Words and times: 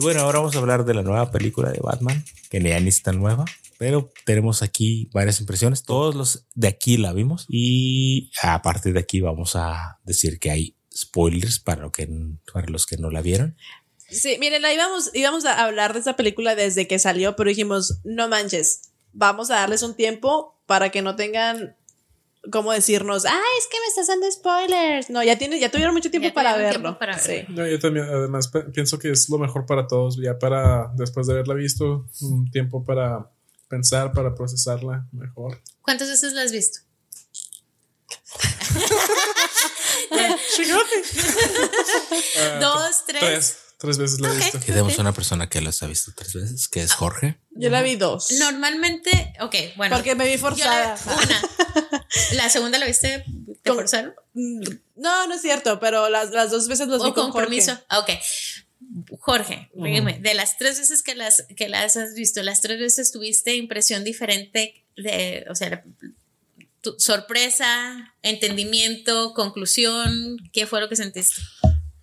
Y 0.00 0.02
bueno, 0.02 0.22
ahora 0.22 0.38
vamos 0.38 0.56
a 0.56 0.58
hablar 0.60 0.86
de 0.86 0.94
la 0.94 1.02
nueva 1.02 1.30
película 1.30 1.70
de 1.70 1.78
Batman, 1.78 2.24
que 2.48 2.58
ni 2.58 2.70
es 2.70 3.02
tan 3.02 3.18
nueva, 3.18 3.44
pero 3.76 4.10
tenemos 4.24 4.62
aquí 4.62 5.10
varias 5.12 5.40
impresiones. 5.40 5.82
Todos 5.82 6.14
los 6.14 6.46
de 6.54 6.68
aquí 6.68 6.96
la 6.96 7.12
vimos 7.12 7.44
y 7.50 8.30
a 8.42 8.62
partir 8.62 8.94
de 8.94 9.00
aquí 9.00 9.20
vamos 9.20 9.56
a 9.56 9.98
decir 10.02 10.38
que 10.38 10.50
hay 10.50 10.74
spoilers 10.90 11.58
para, 11.58 11.82
lo 11.82 11.92
que, 11.92 12.08
para 12.50 12.66
los 12.68 12.86
que 12.86 12.96
no 12.96 13.10
la 13.10 13.20
vieron. 13.20 13.58
Sí, 14.08 14.38
miren, 14.40 14.64
ahí 14.64 14.76
íbamos, 14.76 15.10
íbamos 15.12 15.44
a 15.44 15.62
hablar 15.62 15.92
de 15.92 15.98
esta 15.98 16.16
película 16.16 16.54
desde 16.54 16.88
que 16.88 16.98
salió, 16.98 17.36
pero 17.36 17.50
dijimos, 17.50 18.00
no 18.02 18.26
manches, 18.26 18.92
vamos 19.12 19.50
a 19.50 19.56
darles 19.56 19.82
un 19.82 19.94
tiempo 19.96 20.62
para 20.64 20.88
que 20.88 21.02
no 21.02 21.14
tengan 21.14 21.76
como 22.50 22.72
decirnos, 22.72 23.26
ah, 23.26 23.42
es 23.58 23.66
que 23.70 23.80
me 23.80 23.86
estás 23.86 24.06
dando 24.06 24.30
spoilers. 24.30 25.10
No, 25.10 25.22
ya 25.22 25.36
tiene, 25.36 25.60
ya 25.60 25.70
tuvieron 25.70 25.94
mucho 25.94 26.10
tiempo 26.10 26.32
para 26.32 26.56
verlo. 26.56 26.98
sí. 27.18 27.44
No, 27.48 27.66
yo 27.66 27.78
también, 27.78 28.06
además, 28.06 28.50
pienso 28.72 28.98
que 28.98 29.10
es 29.10 29.28
lo 29.28 29.38
mejor 29.38 29.66
para 29.66 29.86
todos, 29.86 30.16
ya 30.16 30.38
para, 30.38 30.90
después 30.96 31.26
de 31.26 31.34
haberla 31.34 31.54
visto, 31.54 32.06
un 32.22 32.50
tiempo 32.50 32.84
para 32.84 33.30
pensar, 33.68 34.12
para 34.12 34.34
procesarla 34.34 35.06
mejor. 35.12 35.60
¿Cuántas 35.82 36.08
veces 36.08 36.32
la 36.32 36.42
has 36.42 36.52
visto? 36.52 36.80
Dos, 42.60 43.04
tres. 43.06 43.20
Tres. 43.20 43.56
Tres 43.80 43.96
veces 43.96 44.20
la 44.20 44.30
he 44.30 44.36
visto. 44.36 44.58
Y 44.58 44.60
tenemos 44.60 44.98
una 44.98 45.14
persona 45.14 45.48
que 45.48 45.62
las 45.62 45.82
ha 45.82 45.86
visto 45.86 46.12
tres 46.14 46.34
veces, 46.34 46.68
que 46.68 46.82
es 46.82 46.92
Jorge. 46.92 47.38
Yo 47.52 47.70
la 47.70 47.80
vi 47.80 47.96
dos. 47.96 48.30
Normalmente, 48.32 49.32
ok, 49.40 49.54
bueno. 49.76 49.96
Porque 49.96 50.14
me 50.14 50.28
vi 50.28 50.36
forzada. 50.36 50.98
La, 51.06 51.14
una. 51.14 51.42
¿La 52.34 52.50
segunda 52.50 52.78
la 52.78 52.84
viste? 52.84 53.24
¿Te 53.62 53.72
forzaron? 53.72 54.12
Mm, 54.34 54.60
no, 54.96 55.26
no 55.26 55.34
es 55.34 55.40
cierto, 55.40 55.80
pero 55.80 56.10
las, 56.10 56.30
las 56.30 56.50
dos 56.50 56.68
veces 56.68 56.88
los 56.88 57.02
vi 57.02 57.12
con. 57.12 57.32
Ah, 57.88 58.00
ok. 58.00 58.10
Jorge, 59.18 59.70
dígame, 59.72 60.18
de 60.18 60.34
las 60.34 60.58
tres 60.58 60.78
veces 60.78 61.02
que 61.02 61.14
las, 61.14 61.46
que 61.56 61.70
las 61.70 61.96
has 61.96 62.14
visto, 62.14 62.42
las 62.42 62.60
tres 62.60 62.78
veces 62.78 63.12
tuviste 63.12 63.54
impresión 63.54 64.04
diferente 64.04 64.84
de, 64.96 65.46
o 65.48 65.54
sea, 65.54 65.84
sorpresa, 66.98 68.14
entendimiento, 68.22 69.32
conclusión, 69.32 70.38
¿qué 70.52 70.66
fue 70.66 70.80
lo 70.80 70.88
que 70.88 70.96
sentiste? 70.96 71.40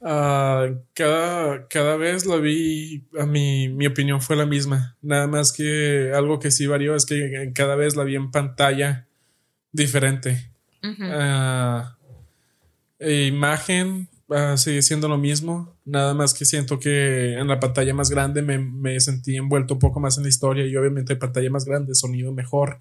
Ah, 0.02 0.68
cada, 0.94 1.68
cada 1.68 1.98
vez 1.98 2.26
la 2.26 2.38
vi, 2.38 3.04
a 3.20 3.26
mi, 3.26 3.70
mi 3.70 3.88
opinión 3.88 4.22
fue 4.22 4.36
la 4.36 4.46
misma. 4.46 4.96
Nada 5.02 5.28
más 5.28 5.52
que 5.52 6.12
algo 6.14 6.40
que 6.40 6.52
sí 6.52 6.68
varió 6.68 6.96
es 6.96 7.06
que 7.06 7.52
cada 7.54 7.76
vez 7.76 7.96
la 7.96 8.04
vi 8.04 8.16
en 8.16 8.32
pantalla 8.32 9.08
diferente. 9.72 10.52
Ah, 11.02 11.98
e 13.00 13.26
imagen 13.26 14.08
uh, 14.30 14.58
sigue 14.58 14.82
siendo 14.82 15.08
lo 15.08 15.18
mismo. 15.18 15.76
Nada 15.86 16.14
más 16.14 16.34
que 16.34 16.46
siento 16.46 16.80
que 16.80 17.34
en 17.34 17.48
la 17.48 17.60
pantalla 17.60 17.94
más 17.94 18.10
grande 18.10 18.42
me, 18.42 18.58
me, 18.58 19.00
sentí 19.00 19.36
envuelto 19.36 19.76
un 19.76 19.80
poco 19.80 20.00
más 20.00 20.18
en 20.18 20.24
la 20.24 20.30
historia 20.30 20.66
y 20.66 20.76
obviamente 20.76 21.16
pantalla 21.16 21.50
más 21.50 21.66
grande, 21.66 21.96
sonido 21.96 22.32
mejor. 22.32 22.80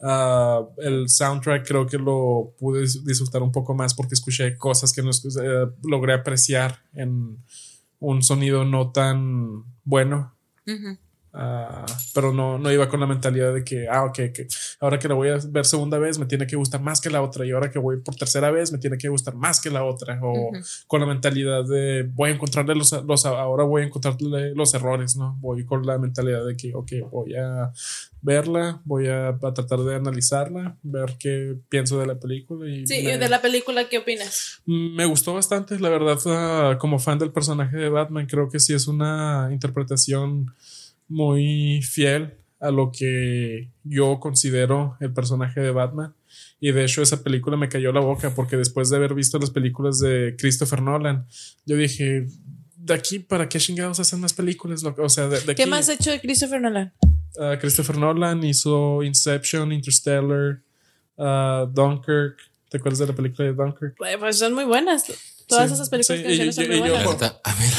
Uh, 0.00 0.68
el 0.78 1.08
soundtrack 1.08 1.66
creo 1.66 1.86
que 1.86 1.98
lo 1.98 2.54
pude 2.58 2.82
disfrutar 3.04 3.42
un 3.42 3.52
poco 3.52 3.74
más 3.74 3.94
porque 3.94 4.14
escuché 4.14 4.56
cosas 4.56 4.92
que 4.92 5.02
no 5.02 5.10
uh, 5.10 5.88
logré 5.88 6.12
apreciar 6.12 6.82
en 6.92 7.38
un 8.00 8.22
sonido 8.22 8.64
no 8.64 8.92
tan 8.92 9.64
bueno. 9.84 10.34
Ah, 11.40 11.86
pero 12.14 12.32
no, 12.32 12.58
no 12.58 12.72
iba 12.72 12.88
con 12.88 12.98
la 12.98 13.06
mentalidad 13.06 13.54
de 13.54 13.62
que, 13.62 13.86
ah, 13.88 14.02
ok, 14.06 14.14
que 14.34 14.48
ahora 14.80 14.98
que 14.98 15.06
la 15.06 15.14
voy 15.14 15.28
a 15.28 15.38
ver 15.48 15.64
segunda 15.64 15.96
vez 15.96 16.18
me 16.18 16.26
tiene 16.26 16.48
que 16.48 16.56
gustar 16.56 16.82
más 16.82 17.00
que 17.00 17.10
la 17.10 17.22
otra 17.22 17.46
y 17.46 17.52
ahora 17.52 17.70
que 17.70 17.78
voy 17.78 18.00
por 18.00 18.16
tercera 18.16 18.50
vez 18.50 18.72
me 18.72 18.78
tiene 18.78 18.98
que 18.98 19.08
gustar 19.08 19.36
más 19.36 19.60
que 19.60 19.70
la 19.70 19.84
otra 19.84 20.18
o 20.20 20.50
con 20.88 21.00
la 21.00 21.06
mentalidad 21.06 21.64
de 21.64 22.10
voy 22.12 22.30
a 22.30 22.32
encontrarle 22.32 22.74
los, 22.74 22.90
los, 22.90 23.24
ahora 23.24 23.62
voy 23.62 23.82
a 23.82 23.84
encontrarle 23.84 24.52
los 24.56 24.74
errores, 24.74 25.14
¿no? 25.14 25.36
Voy 25.38 25.64
con 25.64 25.86
la 25.86 25.96
mentalidad 25.98 26.44
de 26.44 26.56
que, 26.56 26.74
ok, 26.74 26.90
voy 27.08 27.36
a 27.36 27.70
verla, 28.20 28.80
voy 28.84 29.06
a, 29.06 29.38
tratar 29.38 29.78
de 29.78 29.94
analizarla, 29.94 30.76
ver 30.82 31.14
qué 31.20 31.54
pienso 31.68 32.00
de 32.00 32.06
la 32.08 32.18
película. 32.18 32.68
Y 32.68 32.84
sí, 32.84 33.00
de 33.04 33.28
la 33.28 33.40
película, 33.40 33.88
¿qué 33.88 33.98
opinas? 33.98 34.60
Me 34.66 35.04
gustó 35.04 35.34
bastante, 35.34 35.78
la 35.78 35.88
verdad, 35.88 36.18
ah, 36.26 36.78
como 36.80 36.98
fan 36.98 37.20
del 37.20 37.30
personaje 37.30 37.76
de 37.76 37.90
Batman, 37.90 38.26
creo 38.26 38.50
que 38.50 38.58
sí 38.58 38.74
es 38.74 38.88
una 38.88 39.50
interpretación 39.52 40.52
muy 41.08 41.82
fiel 41.82 42.34
a 42.60 42.70
lo 42.70 42.90
que 42.90 43.70
yo 43.84 44.18
considero 44.20 44.96
el 45.00 45.12
personaje 45.12 45.60
de 45.60 45.70
Batman. 45.70 46.14
Y 46.60 46.72
de 46.72 46.84
hecho 46.84 47.02
esa 47.02 47.22
película 47.22 47.56
me 47.56 47.68
cayó 47.68 47.92
la 47.92 48.00
boca 48.00 48.34
porque 48.34 48.56
después 48.56 48.90
de 48.90 48.96
haber 48.96 49.14
visto 49.14 49.38
las 49.38 49.50
películas 49.50 50.00
de 50.00 50.34
Christopher 50.38 50.82
Nolan, 50.82 51.26
yo 51.64 51.76
dije, 51.76 52.26
de 52.76 52.94
aquí 52.94 53.18
para 53.20 53.48
qué 53.48 53.58
chingados 53.58 54.00
hacen 54.00 54.20
más 54.20 54.32
películas. 54.32 54.82
O 54.84 55.08
sea, 55.08 55.28
de, 55.28 55.54
¿Qué 55.54 55.66
más 55.66 55.88
ha 55.88 55.94
hecho 55.94 56.10
de 56.10 56.20
Christopher 56.20 56.60
Nolan? 56.60 56.92
Uh, 57.36 57.58
Christopher 57.60 57.96
Nolan 57.96 58.42
hizo 58.44 59.02
Inception, 59.02 59.72
Interstellar, 59.72 60.60
uh, 61.16 61.66
Dunkirk. 61.66 62.38
¿Te 62.68 62.78
acuerdas 62.78 62.98
de 62.98 63.06
la 63.06 63.14
película 63.14 63.48
de 63.48 63.54
Dunkirk? 63.54 63.96
Pues 63.96 64.38
son 64.38 64.54
muy 64.54 64.64
buenas. 64.64 65.04
Todas 65.46 65.70
esas 65.70 65.88
películas 65.88 66.20
que 66.20 66.52
son 66.52 66.68
muy 66.68 66.80
buenas. 66.80 67.22
a 67.44 67.54
ver, 67.54 67.72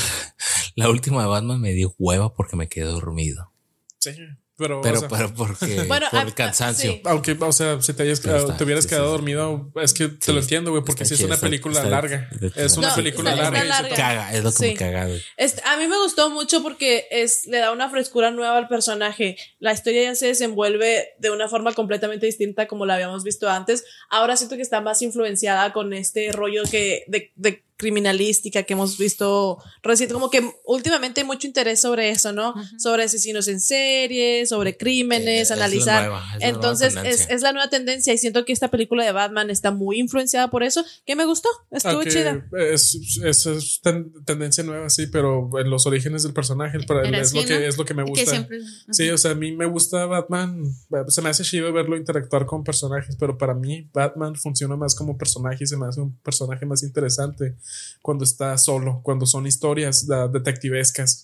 la 0.76 0.90
última 0.90 1.22
de 1.22 1.28
Batman 1.28 1.62
me 1.62 1.74
dio 1.74 1.94
hueva 1.98 2.34
porque 2.34 2.56
me 2.56 2.68
quedé 2.68 2.86
dormido. 2.86 3.52
Sí. 4.00 4.12
Pero, 4.60 4.82
pero, 4.82 5.08
pero 5.08 5.34
porque 5.34 5.84
por 5.88 6.04
el 6.22 6.34
cansancio. 6.34 7.00
Aunque, 7.06 7.38
o 7.40 7.52
sea, 7.54 7.82
si 7.82 7.94
te, 7.94 8.04
hayas, 8.04 8.20
te 8.20 8.64
hubieras 8.66 8.86
quedado 8.86 9.10
dormido, 9.10 9.72
es 9.82 9.94
que 9.94 10.10
te 10.10 10.34
lo 10.34 10.42
entiendo, 10.42 10.72
güey, 10.72 10.84
porque 10.84 11.06
si 11.06 11.14
es 11.14 11.22
una 11.22 11.38
película 11.38 11.82
larga. 11.86 12.30
Es 12.58 12.76
una 12.76 12.94
película 12.94 13.34
larga. 13.36 13.90
Caga, 13.96 14.34
es 14.34 14.44
lo 14.44 14.52
que 14.52 14.68
me 14.68 14.74
caga. 14.74 15.04
a 15.06 15.78
mí 15.78 15.88
me 15.88 15.98
gustó 16.00 16.30
mucho 16.30 16.62
porque 16.62 17.08
es, 17.10 17.46
le 17.46 17.60
da 17.60 17.72
una 17.72 17.90
frescura 17.90 18.32
nueva 18.32 18.58
al 18.58 18.68
personaje. 18.68 19.38
La 19.60 19.72
historia 19.72 20.04
ya 20.04 20.16
se 20.16 20.28
desenvuelve 20.28 21.08
de 21.20 21.32
una 21.32 21.48
forma 21.48 21.72
completamente 21.72 22.26
distinta 22.26 22.68
como 22.68 22.86
la 22.86 22.96
habíamos 22.96 23.24
visto 23.24 23.50
antes. 23.50 23.86
Ahora 24.10 24.36
siento 24.36 24.58
que 24.58 24.62
está 24.62 24.82
más 24.82 25.02
influenciada 25.02 25.72
con 25.72 25.94
este 25.94 26.34
rollo 26.34 26.64
que 26.70 27.06
de, 27.08 27.32
de 27.38 27.64
criminalística 27.80 28.64
que 28.64 28.74
hemos 28.74 28.98
visto 28.98 29.58
reciente, 29.82 30.14
como 30.14 30.30
que 30.30 30.44
últimamente 30.66 31.22
hay 31.22 31.26
mucho 31.26 31.48
interés 31.48 31.80
sobre 31.80 32.10
eso, 32.10 32.34
¿no? 32.34 32.54
Sobre 32.78 33.04
asesinos 33.04 33.48
en 33.48 33.62
serie, 33.62 34.46
sobre 34.46 34.76
crímenes, 34.76 35.50
analizar. 35.50 36.12
Entonces 36.42 36.96
es, 37.06 37.42
la 37.42 37.54
nueva 37.54 37.70
tendencia 37.70 38.14
y 38.14 38.18
siento 38.18 38.44
que 38.44 38.52
esta 38.52 38.68
película 38.68 39.06
de 39.06 39.14
Batman 39.14 39.50
está 39.50 39.72
muy 39.72 39.98
influenciada 39.98 40.50
por 40.50 40.62
eso, 40.62 40.84
que 41.06 41.16
me 41.16 41.24
gustó, 41.24 41.48
estuvo 41.72 42.04
chida. 42.04 42.46
Es, 42.52 43.00
es, 43.24 43.82
tendencia 44.26 44.62
nueva, 44.66 44.90
sí, 44.90 45.08
pero 45.08 45.50
en 45.58 45.70
los 45.70 45.88
orígenes 45.88 46.24
del 46.24 46.34
personaje 46.34 46.78
es, 46.78 47.34
lo 47.34 47.46
que, 47.46 47.66
es 47.66 47.78
lo 47.78 47.86
que 47.86 47.94
me 47.94 48.04
gusta. 48.04 48.46
Sí, 48.92 49.10
o 49.10 49.18
sea, 49.18 49.32
a 49.32 49.36
mí 49.36 49.54
me 49.54 49.68
gusta 49.68 50.06
Batman, 50.06 50.66
se 51.08 51.22
me 51.22 51.30
hace 51.30 51.44
chido 51.44 51.72
verlo 51.72 51.96
interactuar 51.96 52.46
con 52.46 52.62
personajes, 52.66 53.16
pero 53.18 53.38
para 53.38 53.54
mí 53.54 53.90
Batman 53.94 54.36
funciona 54.36 54.76
más 54.76 54.96
como 54.96 55.18
personaje 55.18 55.64
y 55.64 55.68
se 55.68 55.78
me 55.78 55.88
hace 55.88 56.02
un 56.02 56.18
personaje 56.18 56.66
más 56.66 56.84
interesante 56.84 57.56
cuando 58.02 58.24
está 58.24 58.58
solo, 58.58 59.02
cuando 59.04 59.26
son 59.26 59.46
historias 59.46 60.08
detectivescas, 60.32 61.24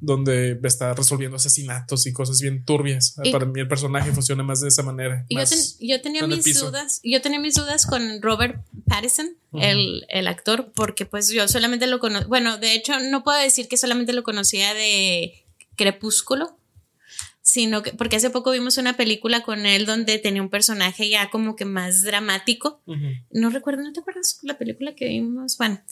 donde 0.00 0.58
está 0.64 0.94
resolviendo 0.94 1.36
asesinatos 1.36 2.06
y 2.06 2.12
cosas 2.12 2.40
bien 2.40 2.64
turbias. 2.64 3.16
Para 3.30 3.46
mí 3.46 3.60
el 3.60 3.68
personaje 3.68 4.12
funciona 4.12 4.42
más 4.42 4.60
de 4.60 4.68
esa 4.68 4.82
manera. 4.82 5.24
yo, 5.80 6.00
tenía 6.00 6.26
mis 6.26 6.58
dudas, 6.58 7.00
yo 7.02 7.20
tenía 7.20 7.40
mis 7.40 7.54
dudas 7.54 7.86
con 7.86 8.22
Robert 8.22 8.62
Pattinson, 8.86 9.36
el, 9.52 10.06
el, 10.08 10.28
actor, 10.28 10.72
porque 10.74 11.06
pues 11.06 11.28
yo 11.30 11.48
solamente 11.48 11.86
lo 11.86 11.98
conozco, 11.98 12.28
bueno, 12.28 12.58
de 12.58 12.74
hecho 12.74 12.98
no 13.00 13.24
puedo 13.24 13.38
decir 13.38 13.68
que 13.68 13.76
solamente 13.76 14.12
lo 14.12 14.22
conocía 14.22 14.74
de 14.74 15.44
Crepúsculo, 15.76 16.56
sino 17.50 17.82
que, 17.82 17.92
porque 17.92 18.16
hace 18.16 18.30
poco 18.30 18.52
vimos 18.52 18.78
una 18.78 18.96
película 18.96 19.42
con 19.42 19.66
él 19.66 19.84
donde 19.84 20.18
tenía 20.18 20.40
un 20.40 20.50
personaje 20.50 21.08
ya 21.08 21.30
como 21.30 21.56
que 21.56 21.64
más 21.64 22.02
dramático. 22.02 22.80
No 23.30 23.50
recuerdo, 23.50 23.82
¿no 23.82 23.92
te 23.92 24.00
acuerdas 24.00 24.38
la 24.42 24.56
película 24.56 24.94
que 24.94 25.08
vimos? 25.08 25.58
Bueno, 25.58 25.82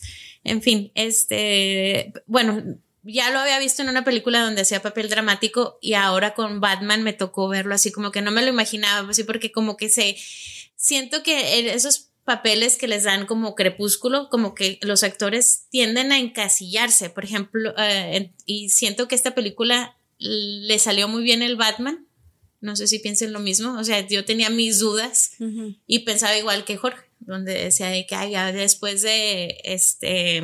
en 0.44 0.62
fin, 0.62 0.92
este, 0.94 2.12
bueno, 2.26 2.62
ya 3.02 3.30
lo 3.30 3.40
había 3.40 3.58
visto 3.58 3.82
en 3.82 3.88
una 3.88 4.04
película 4.04 4.40
donde 4.40 4.62
hacía 4.62 4.82
papel 4.82 5.08
dramático 5.08 5.78
y 5.80 5.94
ahora 5.94 6.34
con 6.34 6.60
Batman 6.60 7.02
me 7.02 7.12
tocó 7.12 7.48
verlo 7.48 7.74
así 7.74 7.90
como 7.90 8.12
que 8.12 8.22
no 8.22 8.30
me 8.30 8.42
lo 8.42 8.48
imaginaba, 8.48 9.10
así 9.10 9.24
porque 9.24 9.50
como 9.50 9.76
que 9.76 9.88
se, 9.88 10.16
siento 10.76 11.24
que 11.24 11.74
esos 11.74 12.10
papeles 12.24 12.76
que 12.76 12.86
les 12.86 13.02
dan 13.02 13.26
como 13.26 13.56
crepúsculo, 13.56 14.28
como 14.28 14.54
que 14.54 14.78
los 14.82 15.02
actores 15.02 15.66
tienden 15.70 16.12
a 16.12 16.18
encasillarse, 16.18 17.10
por 17.10 17.24
ejemplo, 17.24 17.74
eh, 17.78 18.32
y 18.44 18.68
siento 18.68 19.08
que 19.08 19.14
esta 19.16 19.34
película 19.34 19.97
le 20.18 20.78
salió 20.78 21.08
muy 21.08 21.22
bien 21.22 21.42
el 21.42 21.56
Batman. 21.56 22.06
No 22.60 22.74
sé 22.74 22.88
si 22.88 22.98
piensen 22.98 23.32
lo 23.32 23.40
mismo. 23.40 23.78
O 23.78 23.84
sea, 23.84 24.06
yo 24.06 24.24
tenía 24.24 24.50
mis 24.50 24.80
dudas 24.80 25.32
y 25.86 26.00
pensaba 26.00 26.36
igual 26.36 26.64
que 26.64 26.76
Jorge, 26.76 27.04
donde 27.20 27.54
decía 27.54 27.90
que 27.90 28.30
ya 28.30 28.52
después 28.52 29.02
de 29.02 29.60
este 29.64 30.42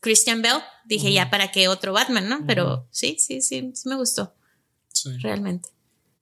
Christian 0.00 0.40
Bell, 0.40 0.62
dije 0.84 1.12
ya 1.12 1.30
para 1.30 1.50
qué 1.50 1.68
otro 1.68 1.92
Batman, 1.92 2.28
¿no? 2.28 2.44
Pero 2.46 2.88
sí, 2.90 3.16
sí, 3.18 3.42
sí, 3.42 3.72
sí 3.74 3.88
me 3.88 3.96
gustó. 3.96 4.34
Sí. 4.92 5.10
Realmente. 5.18 5.68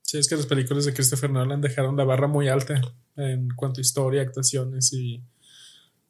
Sí, 0.03 0.19
es 0.19 0.29
que 0.29 0.37
las 0.37 0.47
películas 0.47 0.85
de 0.85 0.93
Christopher 0.93 1.31
Nolan 1.31 1.61
dejaron 1.61 1.97
la 1.97 2.05
barra 2.05 2.27
muy 2.27 2.49
alta 2.49 2.81
en 3.17 3.49
cuanto 3.55 3.81
a 3.81 3.83
historia, 3.83 4.23
actuaciones 4.23 4.93
y 4.93 5.23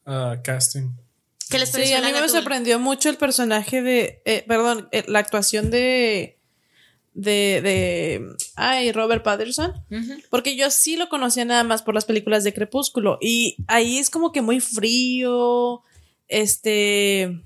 ah, 0.07 0.41
casting. 0.43 0.91
¿Qué 1.49 1.59
les 1.59 1.71
Sí, 1.71 1.93
a 1.93 2.01
mí 2.01 2.13
me 2.13 2.29
sorprendió 2.29 2.79
mucho 2.79 3.11
el 3.11 3.17
personaje 3.17 3.83
de, 3.83 4.23
eh, 4.25 4.45
perdón, 4.49 4.89
eh, 4.93 5.05
la 5.09 5.19
actuación 5.19 5.71
de, 5.71 6.41
de, 7.15 7.61
de, 7.63 8.29
ay, 8.57 8.93
Robert 8.93 9.23
Patterson, 9.23 9.73
porque 10.31 10.57
yo 10.57 10.71
sí 10.71 10.97
lo 10.97 11.09
conocía 11.09 11.45
nada 11.45 11.63
más 11.63 11.83
por 11.83 11.95
las 11.95 12.05
películas 12.05 12.45
de 12.45 12.53
Crepúsculo 12.53 13.19
y 13.21 13.57
ahí 13.69 13.99
es 13.99 14.11
como 14.11 14.33
que 14.33 14.43
muy 14.43 14.61
frío, 14.61 15.83
este, 16.29 17.41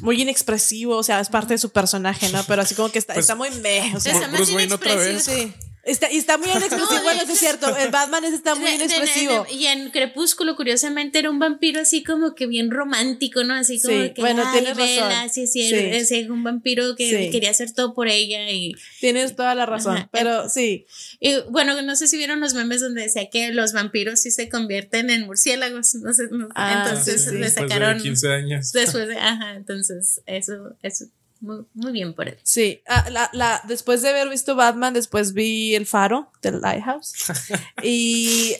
muy 0.00 0.22
inexpresivo, 0.22 0.96
o 0.96 1.02
sea, 1.02 1.20
es 1.20 1.28
parte 1.28 1.54
de 1.54 1.58
su 1.58 1.70
personaje, 1.70 2.28
¿no? 2.30 2.42
Pero 2.46 2.62
así 2.62 2.74
como 2.74 2.90
que 2.90 2.98
está, 3.00 3.14
Pues, 3.14 3.24
está 3.24 3.34
muy 3.34 3.50
meh, 3.50 3.92
o 3.96 4.00
sea, 4.00 4.12
Está 4.12 4.28
más 4.28 4.36
Bruce 4.36 4.54
Wayne 4.54 4.74
otra 4.74 4.94
vez. 4.94 5.24
sí. 5.24 5.52
Está, 5.82 6.12
y 6.12 6.18
está 6.18 6.36
muy 6.36 6.46
inexpresivo, 6.50 6.92
No, 6.92 7.02
bueno, 7.02 7.20
sí 7.26 7.32
es 7.32 7.38
cierto, 7.38 7.74
el 7.76 7.90
Batman 7.90 8.24
ese 8.24 8.36
está 8.36 8.54
muy 8.54 8.70
inexpresivo. 8.70 9.46
y 9.50 9.66
en 9.66 9.90
Crepúsculo, 9.90 10.54
curiosamente, 10.54 11.18
era 11.18 11.30
un 11.30 11.38
vampiro 11.38 11.80
así 11.80 12.04
como 12.04 12.34
que 12.34 12.46
bien 12.46 12.70
romántico, 12.70 13.44
¿no? 13.44 13.54
Así 13.54 13.80
como 13.80 14.02
Sí, 14.02 14.10
que, 14.12 14.20
bueno, 14.20 14.42
ay, 14.46 14.58
tienes 14.60 14.76
vela, 14.76 15.08
razón. 15.08 15.30
sí, 15.30 15.46
sí, 15.46 15.68
Sí. 15.68 15.74
es 15.76 16.28
un 16.28 16.44
vampiro 16.44 16.94
que 16.96 17.08
Sí. 17.08 17.30
quería 17.30 17.50
hacer 17.50 17.72
todo 17.72 17.94
por 17.94 18.08
ella 18.08 18.50
y, 18.50 18.74
Tienes 19.00 19.34
toda 19.36 19.54
la 19.54 19.64
razón, 19.64 19.96
Ajá. 19.96 20.08
pero 20.12 20.48
sí. 20.50 20.86
y, 21.18 21.40
bueno, 21.48 21.80
no 21.80 21.96
sé 21.96 22.06
si 22.08 22.16
vieron 22.18 22.40
los 22.40 22.52
memes 22.54 22.80
donde 22.82 23.02
decía 23.02 23.30
que 23.30 23.50
los 23.52 23.72
vampiros 23.72 24.20
sí 24.20 24.30
se 24.30 24.48
convierten 24.50 25.08
en 25.10 25.22
murciélagos, 25.26 25.94
no 25.94 26.12
sé, 26.12 26.28
no- 26.30 26.48
Ah, 26.54 26.84
entonces 26.86 27.22
sí, 27.24 27.30
sí. 27.30 27.34
le 27.36 27.40
Después 27.46 27.68
de 27.68 27.74
sacaron 27.74 28.02
15 28.02 28.28
años. 28.32 28.72
después 28.72 29.08
de, 29.08 29.16
ajá, 29.18 29.54
entonces 29.54 30.20
eso, 30.26 30.76
eso, 30.82 31.06
muy, 31.40 31.64
muy 31.74 31.92
bien 31.92 32.14
por 32.14 32.28
él. 32.28 32.38
Sí, 32.42 32.82
ah, 32.86 33.08
la, 33.10 33.30
la, 33.32 33.62
después 33.66 34.02
de 34.02 34.10
haber 34.10 34.28
visto 34.28 34.56
Batman, 34.56 34.94
después 34.94 35.32
vi 35.32 35.74
El 35.74 35.86
Faro, 35.86 36.30
The 36.40 36.52
Lighthouse. 36.52 37.14
y 37.82 38.56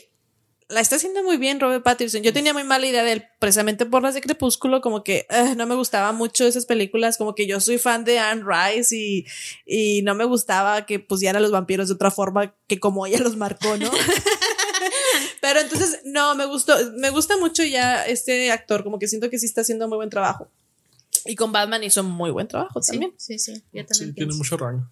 la 0.71 0.81
está 0.81 0.97
haciendo 0.97 1.23
muy 1.23 1.37
bien 1.37 1.61
Robert 1.61 1.83
Pattinson. 1.83 2.23
Yo 2.23 2.33
tenía 2.33 2.53
muy 2.53 2.65
mala 2.65 2.87
idea 2.87 3.03
de 3.03 3.13
él, 3.13 3.25
precisamente 3.39 3.87
por 3.87 4.03
las 4.03 4.15
de 4.15 4.21
Crepúsculo, 4.21 4.81
como 4.81 5.03
que 5.03 5.27
eh, 5.29 5.55
no 5.57 5.67
me 5.67 5.75
gustaban 5.75 6.17
mucho 6.17 6.47
esas 6.47 6.65
películas, 6.65 7.19
como 7.19 7.35
que 7.35 7.47
yo 7.47 7.61
soy 7.61 7.79
fan 7.79 8.05
de 8.05 8.19
Anne 8.19 8.45
Rice 8.47 8.97
y, 8.97 9.27
y 9.67 10.03
no 10.03 10.15
me 10.15 10.25
gustaba 10.25 10.87
que 10.87 11.01
pusieran 11.01 11.37
a 11.37 11.41
los 11.41 11.51
vampiros 11.51 11.89
de 11.89 11.95
otra 11.95 12.11
forma 12.11 12.55
que 12.67 12.79
como 12.79 13.07
ella 13.07 13.19
los 13.19 13.37
marcó, 13.37 13.77
¿no? 13.77 13.91
Pero 15.41 15.61
entonces, 15.61 16.01
no, 16.05 16.35
me 16.35 16.47
gustó, 16.47 16.75
me 16.97 17.11
gusta 17.11 17.37
mucho 17.37 17.65
ya 17.65 18.07
este 18.07 18.51
actor, 18.51 18.85
como 18.85 18.99
que 18.99 19.09
siento 19.09 19.29
que 19.29 19.39
sí 19.39 19.47
está 19.47 19.63
haciendo 19.63 19.89
muy 19.89 19.97
buen 19.97 20.11
trabajo. 20.11 20.49
Y 21.27 21.35
con 21.37 21.53
Batman 21.53 21.83
hizo 21.85 22.03
muy 22.05 22.31
buen 22.31 22.49
trabajo 22.49 22.81
también. 22.81 23.13
Sí, 23.17 23.39
sí, 23.39 23.55
sí, 23.57 23.63
yo 23.73 23.85
también 23.87 24.09
Sí, 24.11 24.13
tiene 24.15 24.35
mucho 24.35 24.57
rango. 24.57 24.89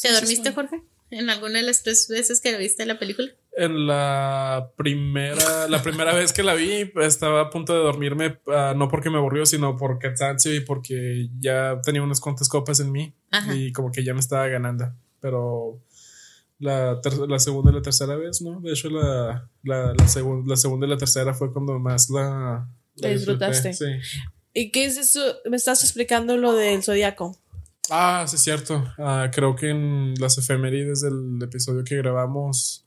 ¿Te 0.00 0.12
dormiste, 0.12 0.52
Jorge? 0.52 0.82
¿En 1.10 1.28
alguna 1.28 1.58
de 1.58 1.62
las 1.64 1.82
tres 1.82 2.08
veces 2.08 2.40
que 2.40 2.56
viste 2.56 2.86
la 2.86 2.98
película? 2.98 3.28
En 3.54 3.86
la 3.86 4.70
primera, 4.76 5.68
la 5.68 5.82
primera 5.82 6.14
vez 6.14 6.32
que 6.32 6.42
la 6.42 6.54
vi, 6.54 6.90
estaba 7.02 7.42
a 7.42 7.50
punto 7.50 7.74
de 7.74 7.80
dormirme, 7.80 8.38
ah, 8.48 8.72
no 8.74 8.88
porque 8.88 9.10
me 9.10 9.18
aburrió, 9.18 9.44
sino 9.44 9.76
por 9.76 9.98
cansancio 9.98 10.54
y 10.54 10.60
porque 10.60 11.28
ya 11.38 11.78
tenía 11.84 12.02
unas 12.02 12.18
cuantas 12.20 12.48
copas 12.48 12.80
en 12.80 12.90
mí 12.90 13.14
Ajá. 13.30 13.54
y 13.54 13.70
como 13.72 13.92
que 13.92 14.02
ya 14.02 14.14
me 14.14 14.20
estaba 14.20 14.48
ganando. 14.48 14.94
Pero 15.20 15.82
la, 16.58 16.98
la 17.28 17.38
segunda 17.38 17.70
y 17.70 17.74
la 17.74 17.82
tercera 17.82 18.16
vez, 18.16 18.40
¿no? 18.40 18.60
De 18.62 18.72
hecho, 18.72 18.88
la, 18.88 19.46
la, 19.62 19.88
la, 19.92 20.08
segun- 20.08 20.48
la 20.48 20.56
segunda 20.56 20.86
y 20.86 20.90
la 20.90 20.96
tercera 20.96 21.34
fue 21.34 21.52
cuando 21.52 21.78
más 21.78 22.08
la, 22.08 22.66
La 22.94 23.08
disfrutaste. 23.10 23.74
Sí. 23.74 23.84
¿Y 24.54 24.70
qué 24.70 24.84
es 24.84 24.96
eso? 24.98 25.20
Me 25.48 25.56
estás 25.56 25.82
explicando 25.82 26.36
lo 26.36 26.52
del 26.54 26.82
zodiaco. 26.82 27.38
Ah, 27.90 28.24
sí, 28.28 28.36
es 28.36 28.42
cierto. 28.42 28.84
Ah, 28.98 29.30
creo 29.32 29.56
que 29.56 29.70
en 29.70 30.14
las 30.20 30.38
efemérides 30.38 31.00
del 31.00 31.38
episodio 31.42 31.84
que 31.84 31.96
grabamos 31.96 32.86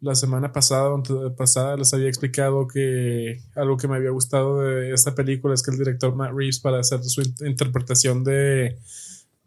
la 0.00 0.14
semana 0.14 0.52
pasada, 0.52 0.90
pasada, 1.36 1.76
les 1.76 1.92
había 1.94 2.08
explicado 2.08 2.66
que 2.66 3.40
algo 3.54 3.76
que 3.76 3.88
me 3.88 3.96
había 3.96 4.10
gustado 4.10 4.60
de 4.60 4.92
esta 4.92 5.14
película 5.14 5.54
es 5.54 5.62
que 5.62 5.70
el 5.70 5.78
director 5.78 6.14
Matt 6.14 6.32
Reeves, 6.34 6.60
para 6.60 6.78
hacer 6.80 7.02
su 7.04 7.22
in- 7.22 7.34
interpretación 7.46 8.22
de, 8.22 8.76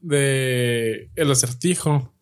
de 0.01 1.09
El 1.15 1.31
acertijo, 1.31 2.13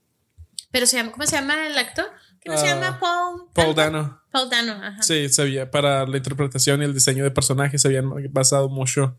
Pero 0.71 0.85
se 0.85 0.97
llama, 0.97 1.11
¿cómo 1.11 1.25
se 1.25 1.35
llama 1.37 1.67
el 1.67 1.77
actor? 1.77 2.05
¿Qué 2.45 2.51
no 2.51 2.57
se 2.57 2.67
Ah, 2.67 2.75
llama 2.75 2.99
Paul? 2.99 3.41
Paul 3.53 3.67
algo? 3.69 3.73
Dano. 3.81 4.21
Paul 4.31 4.49
Dano, 4.49 4.71
ajá. 4.73 5.01
Sí, 5.01 5.27
se 5.29 5.41
había, 5.41 5.71
para 5.71 6.05
la 6.05 6.17
interpretación 6.17 6.81
y 6.81 6.85
el 6.85 6.93
diseño 6.93 7.23
de 7.23 7.31
personajes 7.31 7.81
se 7.81 7.87
habían 7.87 8.09
basado 8.31 8.69
mucho 8.69 9.17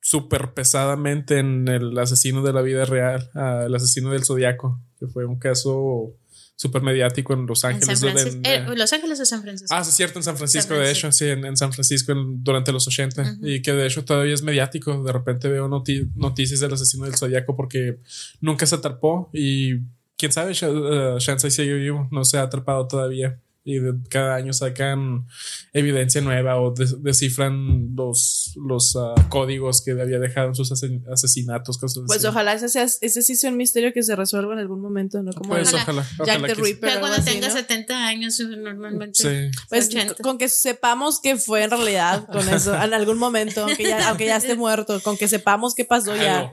súper 0.00 0.52
pesadamente 0.54 1.38
en 1.38 1.68
el 1.68 1.98
asesino 1.98 2.42
de 2.42 2.52
la 2.52 2.62
vida 2.62 2.84
real, 2.84 3.30
ah, 3.34 3.64
el 3.66 3.74
asesino 3.74 4.10
del 4.10 4.24
zodiaco, 4.24 4.80
que 4.98 5.06
fue 5.06 5.24
un 5.26 5.38
caso 5.38 6.12
súper 6.56 6.82
mediático 6.82 7.32
en 7.34 7.46
Los 7.46 7.64
Ángeles. 7.64 8.02
Eh, 8.44 8.64
¿Los 8.76 8.92
Ángeles 8.92 9.18
o 9.20 9.24
San 9.26 9.42
Francisco? 9.42 9.74
Ah, 9.74 9.82
sí, 9.84 9.90
cierto, 9.92 10.18
en 10.18 10.22
San 10.22 10.36
Francisco, 10.36 10.74
San 10.74 10.82
de 10.84 10.90
hecho, 10.90 11.10
sí, 11.12 11.26
en, 11.26 11.44
en 11.44 11.56
San 11.56 11.72
Francisco 11.72 12.14
durante 12.16 12.70
los 12.72 12.86
80, 12.86 13.38
y 13.42 13.60
que 13.60 13.72
de 13.72 13.86
hecho 13.86 14.04
todavía 14.04 14.34
es 14.34 14.42
mediático. 14.42 15.02
De 15.02 15.12
repente 15.12 15.48
veo 15.48 15.68
noti- 15.68 16.08
noticias 16.14 16.60
del 16.60 16.72
asesino 16.72 17.04
del 17.06 17.16
zodiaco 17.16 17.56
porque 17.56 17.98
nunca 18.40 18.66
se 18.66 18.76
atrapó 18.76 19.30
y 19.32 19.80
quién 20.24 20.32
sabe, 20.32 20.54
Sh- 20.54 20.64
uh, 20.64 21.18
Shansai 21.18 21.50
vivo, 21.78 22.08
no 22.10 22.24
se 22.24 22.38
ha 22.38 22.42
atrapado 22.42 22.88
todavía. 22.88 23.38
Y 23.66 23.78
de- 23.78 23.94
cada 24.10 24.34
año 24.34 24.52
sacan 24.52 25.26
evidencia 25.72 26.20
nueva 26.20 26.60
o 26.60 26.72
des- 26.74 27.02
descifran 27.02 27.94
los, 27.96 28.52
los 28.56 28.94
ah, 28.96 29.14
códigos 29.30 29.80
que 29.82 29.92
había 29.92 30.18
dejado 30.18 30.48
en 30.48 30.54
sus 30.54 30.70
asesinatos. 31.10 31.78
Cosas 31.78 32.02
Pues 32.06 32.18
así. 32.18 32.26
ojalá 32.26 32.52
ese, 32.52 32.68
sea, 32.68 32.84
ese 32.84 33.22
sí 33.22 33.34
sea 33.36 33.50
un 33.50 33.56
misterio 33.56 33.92
que 33.94 34.02
se 34.02 34.14
resuelva 34.16 34.52
en 34.52 34.58
algún 34.58 34.80
momento, 34.82 35.22
¿no? 35.22 35.32
Como 35.32 35.48
Pues 35.50 35.72
ojalá, 35.72 36.02
Jack 36.26 36.40
ojalá 36.40 36.48
the. 36.48 36.54
Ripper. 36.54 36.80
Pero 36.80 36.92
algo 36.92 37.00
cuando 37.06 37.16
así, 37.22 37.30
tenga 37.32 37.48
¿no? 37.48 37.54
70 37.54 38.06
años, 38.06 38.38
normalmente. 38.40 39.22
Sí. 39.50 39.58
Pues 39.70 39.86
80. 39.88 40.14
con 40.22 40.36
que 40.36 40.48
sepamos 40.50 41.20
que 41.22 41.36
fue 41.36 41.62
en 41.64 41.70
realidad 41.70 42.26
con 42.26 42.46
eso, 42.48 42.74
en 42.74 42.92
algún 42.92 43.16
momento, 43.18 43.62
aunque 43.64 43.84
ya, 43.84 44.08
aunque 44.10 44.26
ya 44.26 44.36
esté 44.36 44.56
muerto, 44.56 45.00
con 45.02 45.16
que 45.16 45.26
sepamos 45.26 45.74
qué 45.74 45.86
pasó 45.86 46.14
ya. 46.14 46.52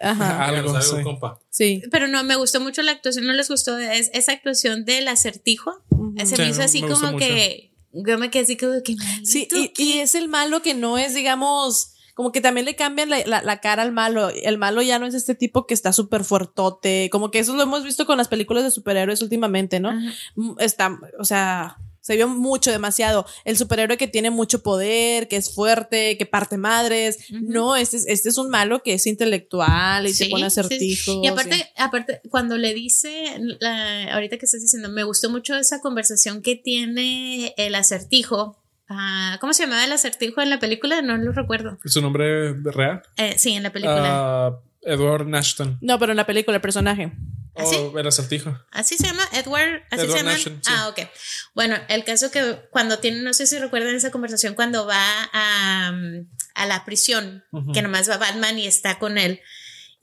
Ajá. 0.00 0.44
Algo, 0.48 0.78
sí. 0.82 1.02
compa. 1.02 1.40
Sí. 1.48 1.82
Pero 1.90 2.06
no, 2.08 2.22
me 2.24 2.36
gustó 2.36 2.60
mucho 2.60 2.82
la 2.82 2.92
actuación, 2.92 3.26
no 3.26 3.32
les 3.32 3.48
gustó 3.48 3.78
es- 3.78 4.10
esa 4.12 4.32
actuación 4.32 4.84
del 4.84 5.08
acertijo. 5.08 5.82
Se 6.18 6.26
Sí, 6.36 6.42
me 6.42 6.48
hizo 6.48 6.62
así 6.62 6.82
me 6.82 6.88
como 6.88 7.16
que 7.18 7.72
yo 7.92 8.18
me 8.18 8.30
quedé 8.30 8.42
así 8.44 8.56
como 8.56 8.82
que 8.82 8.96
Sí, 9.24 9.48
y, 9.52 9.72
y 9.82 9.92
es 10.00 10.14
el 10.14 10.28
malo 10.28 10.62
que 10.62 10.74
no 10.74 10.98
es, 10.98 11.14
digamos, 11.14 11.92
como 12.14 12.32
que 12.32 12.40
también 12.40 12.64
le 12.64 12.76
cambian 12.76 13.10
la, 13.10 13.24
la- 13.26 13.42
la 13.42 13.60
cara 13.60 13.82
al 13.82 13.92
malo. 13.92 14.30
El 14.30 14.58
malo 14.58 14.82
ya 14.82 14.98
no 14.98 15.06
es 15.06 15.14
este 15.14 15.34
tipo 15.34 15.66
que 15.66 15.74
está 15.74 15.92
súper 15.92 16.24
fuertote. 16.24 17.08
Como 17.10 17.30
que 17.30 17.40
eso 17.40 17.54
lo 17.56 17.62
hemos 17.62 17.82
visto 17.84 18.06
con 18.06 18.18
las 18.18 18.28
películas 18.28 18.62
de 18.64 18.70
superhéroes 18.70 19.20
últimamente, 19.22 19.80
¿no? 19.80 19.90
Ajá. 19.90 20.12
Mm, 20.36 20.52
Está, 20.58 20.98
o 21.18 21.24
sea, 21.24 21.78
se 22.04 22.16
vio 22.16 22.28
mucho, 22.28 22.70
demasiado. 22.70 23.24
El 23.46 23.56
superhéroe 23.56 23.96
que 23.96 24.06
tiene 24.06 24.28
mucho 24.30 24.62
poder, 24.62 25.26
que 25.26 25.36
es 25.36 25.54
fuerte, 25.54 26.18
que 26.18 26.26
parte 26.26 26.58
madres. 26.58 27.18
No, 27.30 27.76
este 27.76 27.96
es, 27.96 28.06
este 28.06 28.28
es 28.28 28.36
un 28.36 28.50
malo 28.50 28.82
que 28.82 28.92
es 28.92 29.06
intelectual 29.06 30.06
y 30.06 30.12
se 30.12 30.24
Sí, 30.26 30.30
pone 30.30 30.42
sí. 30.50 30.60
acertijos. 30.60 31.18
Y 31.22 31.26
aparte, 31.28 31.66
aparte, 31.78 32.20
cuando 32.28 32.58
le 32.58 32.74
dice, 32.74 33.38
la- 33.58 34.12
ahorita 34.12 34.36
que 34.36 34.44
estás 34.44 34.60
diciendo, 34.60 34.90
me 34.90 35.02
gustó 35.02 35.30
mucho 35.30 35.56
esa 35.56 35.80
conversación 35.80 36.42
que 36.42 36.56
tiene 36.56 37.54
el 37.56 37.74
acertijo. 37.74 38.60
Ah, 38.86 39.38
¿Cómo 39.40 39.54
se 39.54 39.62
llamaba 39.62 39.82
el 39.86 39.92
acertijo 39.92 40.42
en 40.42 40.50
la 40.50 40.58
película? 40.58 41.00
No 41.00 41.16
lo 41.16 41.32
recuerdo. 41.32 41.78
¿Su 41.86 42.02
nombre 42.02 42.52
real? 42.64 43.00
Eh, 43.16 43.36
sí, 43.38 43.52
en 43.54 43.62
la 43.62 43.72
película. 43.72 44.02
Ah, 44.06 44.60
Edward 44.84 45.26
Nashton. 45.26 45.78
No, 45.80 45.98
pero 45.98 46.12
en 46.12 46.16
la 46.16 46.26
película, 46.26 46.56
el 46.56 46.60
personaje. 46.60 47.12
¿Ah, 47.56 47.64
sí? 47.64 47.76
Oh, 47.78 47.96
el 47.98 48.06
acertijo. 48.06 48.58
¿Así 48.72 48.96
se 48.96 49.06
llama? 49.06 49.22
¿Edward? 49.32 49.82
¿Así 49.90 50.02
Edward 50.02 50.10
se 50.10 50.16
llama? 50.18 50.32
Nation, 50.32 50.60
sí. 50.62 50.72
Ah, 50.74 50.88
ok. 50.88 51.00
Bueno, 51.54 51.76
el 51.88 52.04
caso 52.04 52.30
que 52.30 52.68
cuando 52.70 52.98
tiene, 52.98 53.22
no 53.22 53.32
sé 53.32 53.46
si 53.46 53.58
recuerdan 53.58 53.94
esa 53.94 54.10
conversación 54.10 54.54
cuando 54.54 54.86
va 54.86 55.28
a, 55.32 55.92
a 56.54 56.66
la 56.66 56.84
prisión, 56.84 57.44
que 57.72 57.82
nomás 57.82 58.10
va 58.10 58.16
Batman 58.16 58.58
y 58.58 58.66
está 58.66 58.98
con 58.98 59.18
él. 59.18 59.40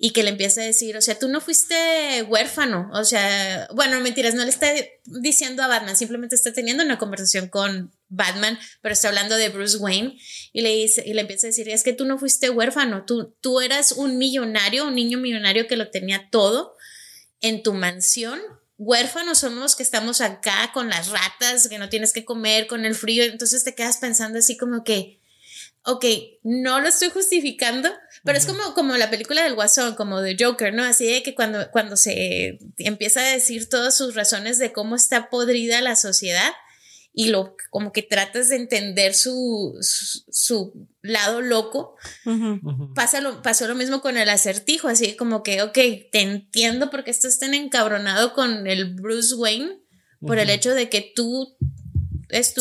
Y 0.04 0.14
que 0.14 0.24
le 0.24 0.30
empieza 0.30 0.62
a 0.62 0.64
decir, 0.64 0.98
o 0.98 1.02
sea, 1.02 1.20
tú 1.20 1.28
no 1.28 1.42
fuiste 1.42 2.24
huérfano. 2.24 2.90
O 2.94 3.04
sea, 3.04 3.68
bueno, 3.76 4.00
mentiras, 4.00 4.34
no 4.34 4.44
le 4.44 4.50
está 4.50 4.72
diciendo 5.06 5.62
a 5.62 5.68
Batman, 5.68 5.96
simplemente 5.96 6.36
está 6.36 6.54
teniendo 6.54 6.84
una 6.84 6.98
conversación 6.98 7.50
con 7.50 7.94
Batman, 8.12 8.60
pero 8.82 8.94
está 8.94 9.08
hablando 9.08 9.38
de 9.38 9.50
Bruce 9.50 9.78
Wayne. 9.78 10.20
Y 10.52 10.62
le 10.62 10.70
dice, 10.70 11.02
y 11.06 11.14
le 11.14 11.22
empieza 11.22 11.48
a 11.48 11.50
decir, 11.50 11.70
es 11.70 11.84
que 11.84 11.94
tú 11.94 12.06
no 12.06 12.20
fuiste 12.20 12.50
huérfano, 12.50 13.06
tú, 13.06 13.34
tú 13.42 13.62
eras 13.62 13.94
un 13.94 14.18
millonario, 14.18 14.86
un 14.86 14.96
niño 14.96 15.18
millonario 15.18 15.66
que 15.66 15.78
lo 15.78 15.90
tenía 15.90 16.30
todo 16.30 16.76
en 17.40 17.64
tu 17.64 17.74
mansión. 17.74 18.40
Huérfanos 18.78 19.40
somos 19.40 19.60
los 19.60 19.76
que 19.76 19.84
estamos 19.84 20.20
acá 20.20 20.72
con 20.74 20.90
las 20.90 21.10
ratas, 21.10 21.70
que 21.70 21.80
no 21.80 21.90
tienes 21.90 22.12
que 22.12 22.26
comer, 22.26 22.68
con 22.68 22.86
el 22.86 22.96
frío. 22.96 23.24
Entonces 23.24 23.64
te 23.64 23.76
quedas 23.76 23.98
pensando 23.98 24.40
así 24.40 24.58
como 24.58 24.84
que, 24.84 25.22
ok, 25.84 26.06
no 26.44 26.82
lo 26.82 26.90
estoy 26.90 27.12
justificando, 27.12 27.90
pero 28.26 28.38
es 28.38 28.46
como, 28.46 28.74
como 28.74 28.98
la 28.98 29.10
película 29.10 29.44
del 29.44 29.56
Guasón, 29.56 29.96
como 29.96 30.20
de 30.20 30.36
Joker, 30.38 30.74
¿no? 30.74 30.84
Así 30.84 31.06
de 31.06 31.24
que 31.24 31.34
cuando, 31.34 31.72
cuando 31.72 31.96
se 31.96 32.60
empieza 32.78 33.22
a 33.22 33.32
decir 33.32 33.70
todas 33.70 33.96
sus 33.96 34.16
razones 34.16 34.58
de 34.58 34.74
cómo 34.74 34.98
está 34.98 35.30
podrida 35.30 35.80
la 35.80 35.96
sociedad 35.96 36.52
y 37.14 37.28
lo 37.28 37.56
como 37.70 37.92
que 37.92 38.04
tratas 38.04 38.50
de 38.50 38.56
entender 38.56 39.14
su, 39.14 39.78
su, 39.82 40.24
su 40.30 40.88
lado 41.02 41.42
loco, 41.42 41.96
pasa 42.96 43.22
lo, 43.22 43.42
pasó 43.42 43.68
lo 43.68 43.76
mismo 43.76 44.02
con 44.02 44.18
el 44.18 44.30
acertijo, 44.30 44.88
así 44.88 45.16
como 45.16 45.44
que, 45.44 45.62
ok, 45.62 45.74
te 45.74 46.22
entiendo 46.22 46.90
porque 46.90 47.12
estás 47.12 47.40
tan 47.40 47.54
encabronado 47.54 48.34
con 48.34 48.68
el 48.68 48.96
Bruce 48.96 49.36
Wayne 49.36 49.80
por 50.20 50.38
el 50.38 50.50
hecho 50.50 50.74
de 50.74 50.90
que 50.90 51.12
tú 51.16 51.58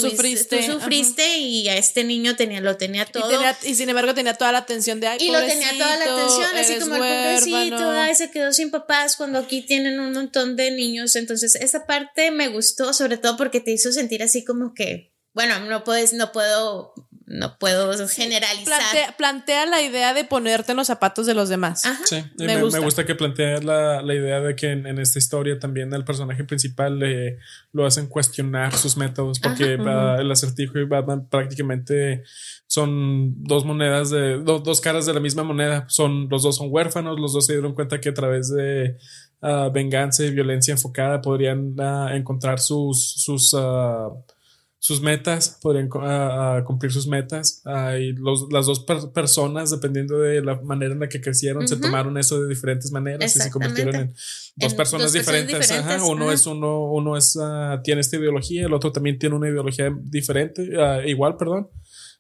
Sufriste, 0.01 0.57
tú 0.67 0.73
sufriste 0.73 1.39
y 1.39 1.69
a 1.69 1.77
este 1.77 2.05
niño 2.05 2.37
tenía, 2.37 2.61
lo 2.61 2.77
tenía 2.77 3.03
Y, 3.09 3.13
todo. 3.13 3.29
tenía- 3.29 3.57
y 3.63 3.75
sin 3.75 3.89
embargo 3.89 4.15
tenía 4.15 4.35
toda 4.35 4.53
la 4.53 4.59
atención 4.59 5.01
de 5.01 5.07
ay, 5.09 5.19
Y 5.21 5.31
lo 5.31 5.41
tenía 5.45 5.71
toda 5.79 5.97
la 5.97 6.05
atención, 6.05 6.57
así 6.57 6.75
como 6.79 6.95
el 6.97 7.01
pobrecito, 7.01 7.55
huérfano". 7.77 7.91
ay, 8.01 8.15
se 8.15 8.31
quedó 8.31 8.53
sin 8.53 8.71
papás 8.71 9.17
cuando 9.17 9.39
aquí 9.39 9.63
tienen 9.63 10.01
un 10.01 10.13
montón 10.13 10.57
de 10.57 10.71
niños. 10.71 11.17
Entonces, 11.17 11.55
esa 11.55 11.87
parte 11.87 12.31
me 12.31 12.49
gustó, 12.49 12.93
sobre 12.93 13.17
todo 13.19 13.37
porque 13.37 13.61
te 13.61 13.73
hizo 13.73 13.93
sentir 13.93 14.23
así 14.23 14.45
como 14.45 14.75
que, 14.75 15.10
bueno, 15.35 15.61
no 15.61 15.85
puedes, 15.85 16.13
no 16.13 16.33
puedo, 16.33 16.93
no 17.27 17.57
puedo 17.59 17.93
generalizar. 18.09 18.65
Plantea, 18.81 19.17
plantea 19.17 19.67
la 19.67 19.81
idea 19.83 20.13
de 20.15 20.25
ponerte 20.25 20.73
en 20.73 20.77
los 20.79 20.89
zapatos 20.89 21.27
de 21.27 21.35
los 21.35 21.49
demás. 21.49 21.87
Ajá. 21.87 22.01
Sí, 22.05 22.25
Me 22.39 22.61
gusta. 22.61 23.07
que 23.07 23.15
plantea 23.15 23.61
la, 23.61 24.03
la 24.03 24.15
idea 24.15 24.41
de 24.41 24.57
que 24.57 24.73
en, 24.73 24.87
en 24.87 24.99
esta 24.99 25.21
historia 25.21 25.59
también 25.61 25.95
al 25.95 26.05
personaje 26.05 26.43
principal 26.45 26.99
le 26.99 27.39
lo 27.73 27.87
hacen 27.87 28.09
cuestionar 28.09 28.75
sus 28.77 28.97
métodos, 28.97 29.39
porque 29.39 29.75
el 29.75 30.31
acertijo 30.33 30.79
y 30.81 30.85
Batman 30.87 31.29
prácticamente 31.29 32.25
son 32.67 33.43
dos 33.45 33.65
monedas 33.65 34.11
de 34.11 34.39
do- 34.43 34.59
dos 34.59 34.81
caras 34.81 35.07
de 35.07 35.15
la 35.15 35.21
misma 35.21 35.43
moneda. 35.45 35.87
Son 35.89 36.29
los 36.29 36.43
dos 36.43 36.57
son 36.57 36.67
huérfanos, 36.71 37.19
los 37.21 37.33
dos 37.33 37.47
se 37.47 37.53
dieron 37.53 37.75
cuenta 37.75 38.01
que 38.01 38.09
a 38.09 38.15
través 38.15 38.51
de 38.53 38.97
ah, 39.43 39.71
venganza 39.73 40.25
y 40.25 40.31
violencia 40.33 40.73
enfocada 40.73 41.21
podrían 41.21 41.75
ah, 41.79 42.11
encontrar 42.15 42.59
sus 42.59 43.13
sus 43.23 43.55
ah, 43.57 44.09
sus 44.83 45.03
metas, 45.03 45.59
podrían 45.61 45.91
a 46.03 46.65
cumplir 46.67 46.91
sus 46.91 47.07
metas. 47.07 47.61
Ah, 47.67 47.99
y 47.99 48.13
los, 48.13 48.47
las 48.51 48.65
dos 48.65 48.81
per- 48.81 49.11
personas, 49.13 49.71
dependiendo 49.71 50.19
de 50.19 50.41
la 50.43 50.59
manera 50.63 50.95
en 50.95 51.01
la 51.01 51.09
que 51.11 51.21
crecieron, 51.21 51.69
se 51.69 51.77
tomaron 51.77 52.17
eso 52.17 52.43
de 52.43 52.49
diferentes 52.49 52.91
maneras 52.91 53.37
y 53.37 53.39
se 53.41 53.51
convirtieron 53.51 53.95
en 53.95 54.15
dos 54.57 54.73
En 54.73 54.77
personas 54.79 55.13
dos 55.13 55.13
personas 55.23 55.47
diferentes. 55.47 55.71
Ajá, 55.85 56.05
Uno 56.11 56.33
es 56.33 56.47
uno, 56.47 56.85
uno 56.93 57.17
es 57.19 57.39
ah, 57.39 57.81
tiene 57.85 58.01
esta 58.01 58.17
ideología, 58.17 58.65
el 58.65 58.73
otro 58.73 58.91
también 58.91 59.19
tiene 59.19 59.37
una 59.37 59.51
ideología 59.51 59.95
diferente, 60.03 60.71
ah, 60.81 61.03
igual, 61.07 61.37
perdón. 61.37 61.69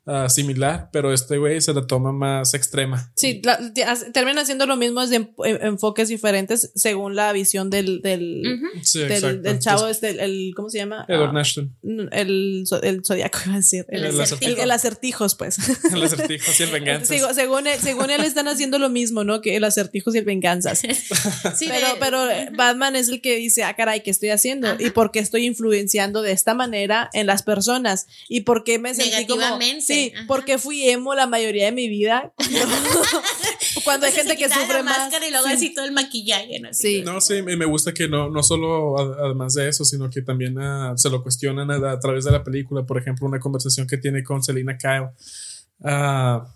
Ah, 0.06 0.28
similar, 0.28 0.88
pero 0.92 1.12
este 1.12 1.38
güey 1.38 1.60
se 1.60 1.72
la 1.74 1.86
toma 1.86 2.12
más 2.12 2.54
extrema. 2.54 3.12
Sí, 3.16 3.40
la- 3.44 3.72
te- 3.72 3.84
hace- 3.84 4.10
terminan 4.10 4.38
haciendo 4.38 4.66
lo 4.66 4.76
mismo 4.76 5.00
desde 5.00 5.16
en- 5.16 5.32
enfoques 5.62 6.08
diferentes 6.08 6.72
según 6.74 7.14
la 7.16 7.32
visión 7.32 7.70
del, 7.70 8.00
del, 8.02 8.42
Ujú. 8.54 8.66
Sí, 8.84 9.00
del, 9.00 9.12
exacto. 9.12 9.42
del 9.42 9.58
chavo, 9.58 9.80
Entonces, 9.88 9.96
este, 10.02 10.10
el, 10.24 10.30
el- 10.30 10.52
¿cómo 10.56 10.70
se 10.70 10.78
llama? 10.78 11.04
Edward 11.08 11.36
Ah, 11.36 11.40
Ashton, 11.40 11.76
el, 12.12 12.64
el 12.82 13.04
zodiaco, 13.04 13.38
iba 13.46 13.54
a 13.54 13.56
decir. 13.58 13.86
El, 13.88 14.04
El 14.04 14.14
el- 14.14 14.20
acertijo. 14.20 14.62
el 14.62 14.70
acertijos, 14.70 15.34
pues. 15.34 15.58
el 15.92 16.02
acertijo 16.02 16.52
y 16.58 16.62
el 16.62 16.70
venganza. 16.70 17.14
Sigo- 17.14 17.32
según, 17.34 17.66
él, 17.66 17.78
según 17.80 18.10
él 18.10 18.22
están 18.24 18.48
haciendo 18.48 18.78
lo 18.78 18.88
mismo, 18.88 19.24
¿no? 19.24 19.40
Que 19.40 19.56
el 19.56 19.64
acertijos 19.64 20.14
y 20.14 20.18
el 20.18 20.24
venganzas. 20.24 20.80
Sí, 21.56 21.66
Pero, 21.68 21.86
pero 21.98 22.18
Batman 22.56 22.96
es 22.96 23.08
el 23.08 23.20
que 23.20 23.36
dice, 23.36 23.62
ah, 23.64 23.74
caray, 23.74 24.02
¿qué 24.02 24.10
estoy 24.10 24.30
haciendo? 24.30 24.68
¿Y 24.78 24.90
por 24.90 25.10
qué 25.10 25.18
estoy 25.18 25.46
influenciando 25.46 26.22
de 26.22 26.32
esta 26.32 26.54
manera 26.54 27.10
en 27.12 27.26
las 27.26 27.42
personas? 27.42 28.06
¿Y 28.28 28.40
por 28.42 28.64
qué 28.64 28.78
me 28.78 28.94
sentí 28.94 29.26
como... 29.26 29.40
Sí, 29.94 30.12
ajá. 30.14 30.24
porque 30.26 30.58
fui 30.58 30.88
emo 30.88 31.14
la 31.14 31.26
mayoría 31.26 31.66
de 31.66 31.72
mi 31.72 31.88
vida. 31.88 32.32
Cuando 33.84 34.06
hay 34.06 34.12
gente 34.12 34.36
que 34.36 34.48
sufre 34.48 34.74
la 34.78 34.82
más. 34.82 34.98
máscara 34.98 35.26
y 35.26 35.30
luego 35.30 35.46
Sí. 35.46 35.52
así 35.54 35.74
todo 35.74 35.84
el 35.84 35.92
maquillaje, 35.92 36.60
¿no? 36.60 36.72
Sí. 36.72 37.02
No, 37.04 37.20
sí, 37.20 37.36
y 37.36 37.42
me 37.56 37.64
gusta 37.64 37.92
que 37.92 38.08
no, 38.08 38.28
no 38.30 38.42
solo 38.42 38.98
a- 38.98 39.26
además 39.26 39.54
de 39.54 39.68
eso, 39.68 39.84
sino 39.84 40.10
que 40.10 40.22
también 40.22 40.58
ah, 40.58 40.92
se 40.96 41.08
lo 41.10 41.22
cuestionan 41.22 41.70
a, 41.70 41.92
a 41.92 41.98
través 42.00 42.24
de 42.24 42.30
la 42.32 42.44
película. 42.44 42.84
Por 42.84 42.98
ejemplo, 42.98 43.26
una 43.26 43.38
conversación 43.40 43.86
que 43.86 43.96
tiene 43.98 44.22
con 44.22 44.42
Selina 44.42 44.76
Kyle. 44.76 45.08
Ah, 45.82 46.46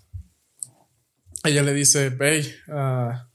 ella 1.43 1.61
le 1.63 1.73
dice, 1.73 2.15
hey, 2.19 2.53
ah, 2.69 3.27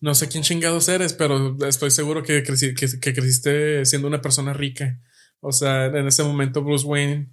no 0.00 0.14
sé 0.14 0.28
quién 0.28 0.42
chingados 0.44 0.88
eres, 0.88 1.12
pero 1.12 1.56
estoy 1.66 1.90
seguro 1.90 2.22
que, 2.22 2.44
creci- 2.44 2.74
que, 2.74 3.00
que 3.00 3.14
creciste 3.14 3.84
siendo 3.84 4.08
una 4.08 4.20
persona 4.22 4.52
rica. 4.52 4.98
O 5.40 5.52
sea, 5.52 5.86
en 5.86 6.06
ese 6.06 6.22
momento 6.22 6.62
Bruce 6.62 6.86
Wayne 6.86 7.28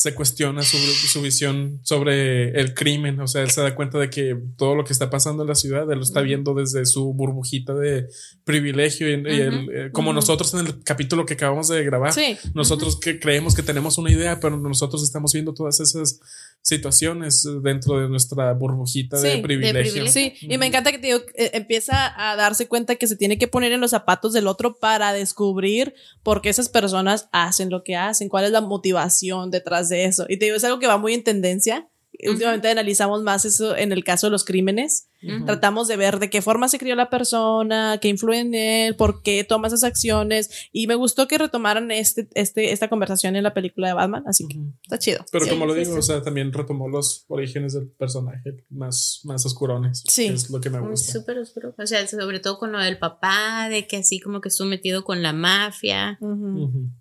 se 0.00 0.14
cuestiona 0.14 0.62
su, 0.62 0.78
su 0.78 1.20
visión 1.20 1.78
sobre 1.82 2.58
el 2.58 2.72
crimen. 2.72 3.20
O 3.20 3.26
sea, 3.28 3.42
él 3.42 3.50
se 3.50 3.60
da 3.60 3.74
cuenta 3.74 3.98
de 3.98 4.08
que 4.08 4.34
todo 4.56 4.74
lo 4.74 4.82
que 4.82 4.94
está 4.94 5.10
pasando 5.10 5.42
en 5.42 5.48
la 5.50 5.54
ciudad, 5.54 5.82
él 5.92 5.98
lo 5.98 6.02
está 6.04 6.22
viendo 6.22 6.54
desde 6.54 6.86
su 6.86 7.12
burbujita 7.12 7.74
de 7.74 8.06
privilegio. 8.44 9.10
Y, 9.10 9.12
y 9.12 9.40
él, 9.42 9.68
eh, 9.70 9.90
como 9.92 10.14
nosotros 10.14 10.54
en 10.54 10.60
el 10.60 10.82
capítulo 10.84 11.26
que 11.26 11.34
acabamos 11.34 11.68
de 11.68 11.84
grabar, 11.84 12.14
Sí. 12.14 12.38
nosotros 12.54 12.98
que 12.98 13.20
creemos 13.20 13.54
que 13.54 13.62
tenemos 13.62 13.98
una 13.98 14.10
idea, 14.10 14.40
pero 14.40 14.56
nosotros 14.56 15.02
estamos 15.02 15.34
viendo 15.34 15.52
todas 15.52 15.80
esas 15.80 16.18
situaciones 16.62 17.46
dentro 17.62 18.00
de 18.00 18.08
nuestra 18.08 18.52
burbujita 18.52 19.16
Sí, 19.16 19.26
de 19.28 19.36
de 19.36 19.42
privilegio. 19.42 19.80
privilegio. 19.80 20.12
Sí, 20.12 20.34
y 20.40 20.58
me 20.58 20.66
encanta 20.66 20.92
que 20.92 20.98
te 20.98 21.08
digo, 21.08 21.20
eh, 21.34 21.50
empieza 21.54 22.12
a 22.16 22.36
darse 22.36 22.68
cuenta 22.68 22.96
que 22.96 23.06
se 23.06 23.16
tiene 23.16 23.38
que 23.38 23.48
poner 23.48 23.72
en 23.72 23.80
los 23.80 23.90
zapatos 23.90 24.32
del 24.32 24.46
otro 24.46 24.76
para 24.78 25.12
descubrir 25.12 25.94
por 26.22 26.42
qué 26.42 26.48
esas 26.48 26.68
personas 26.68 27.28
hacen 27.32 27.70
lo 27.70 27.82
que 27.82 27.96
hacen, 27.96 28.28
cuál 28.28 28.44
es 28.44 28.50
la 28.52 28.60
motivación 28.60 29.50
detrás 29.50 29.88
de 29.88 30.04
eso. 30.04 30.26
Y 30.28 30.38
te 30.38 30.44
digo, 30.46 30.56
es 30.56 30.64
algo 30.64 30.78
que 30.78 30.86
va 30.86 30.98
muy 30.98 31.14
en 31.14 31.24
tendencia. 31.24 31.88
Últimamente 32.28 32.68
analizamos 32.68 33.22
más 33.22 33.44
eso 33.44 33.76
en 33.76 33.92
el 33.92 34.04
caso 34.04 34.26
de 34.26 34.30
los 34.32 34.44
crímenes. 34.44 35.06
Tratamos 35.44 35.86
de 35.86 35.96
ver 35.98 36.18
de 36.18 36.30
qué 36.30 36.40
forma 36.40 36.68
se 36.68 36.78
crió 36.78 36.94
la 36.96 37.10
persona, 37.10 37.98
qué 38.00 38.08
influye 38.08 38.38
en 38.40 38.54
él, 38.54 38.96
por 38.96 39.22
qué 39.22 39.44
toma 39.44 39.68
esas 39.68 39.84
acciones. 39.84 40.50
Y 40.72 40.86
me 40.86 40.94
gustó 40.94 41.28
que 41.28 41.36
retomaran 41.36 41.90
este, 41.90 42.26
este, 42.34 42.72
esta 42.72 42.88
conversación 42.88 43.36
en 43.36 43.42
la 43.42 43.52
película 43.52 43.88
de 43.88 43.94
Batman, 43.94 44.22
así 44.26 44.48
que 44.48 44.56
Ujú. 44.58 44.72
está 44.82 44.98
chido. 44.98 45.24
Pero 45.30 45.44
Sí, 45.44 45.50
como 45.50 45.66
lo 45.66 45.74
digo, 45.74 45.92
sí. 45.92 45.98
o 45.98 46.02
sea, 46.02 46.22
también 46.22 46.52
retomó 46.52 46.88
los 46.88 47.26
orígenes 47.28 47.74
del 47.74 47.88
personaje 47.90 48.64
más, 48.70 49.20
más 49.24 49.44
oscurones. 49.44 50.02
Sí. 50.08 50.28
que 50.28 50.34
Es 50.34 50.48
lo 50.48 50.58
que 50.60 50.70
me 50.70 50.80
gusta. 50.80 51.12
súper 51.12 51.38
oscuro. 51.38 51.74
O 51.78 51.86
sea, 51.86 52.06
sobre 52.06 52.40
todo 52.40 52.58
con 52.58 52.72
lo 52.72 52.78
del 52.78 52.98
papá, 52.98 53.68
de 53.68 53.86
que 53.86 53.98
así 53.98 54.20
como 54.20 54.40
que 54.40 54.48
estuvo 54.48 54.68
metido 54.68 55.04
con 55.04 55.22
la 55.22 55.34
mafia. 55.34 56.18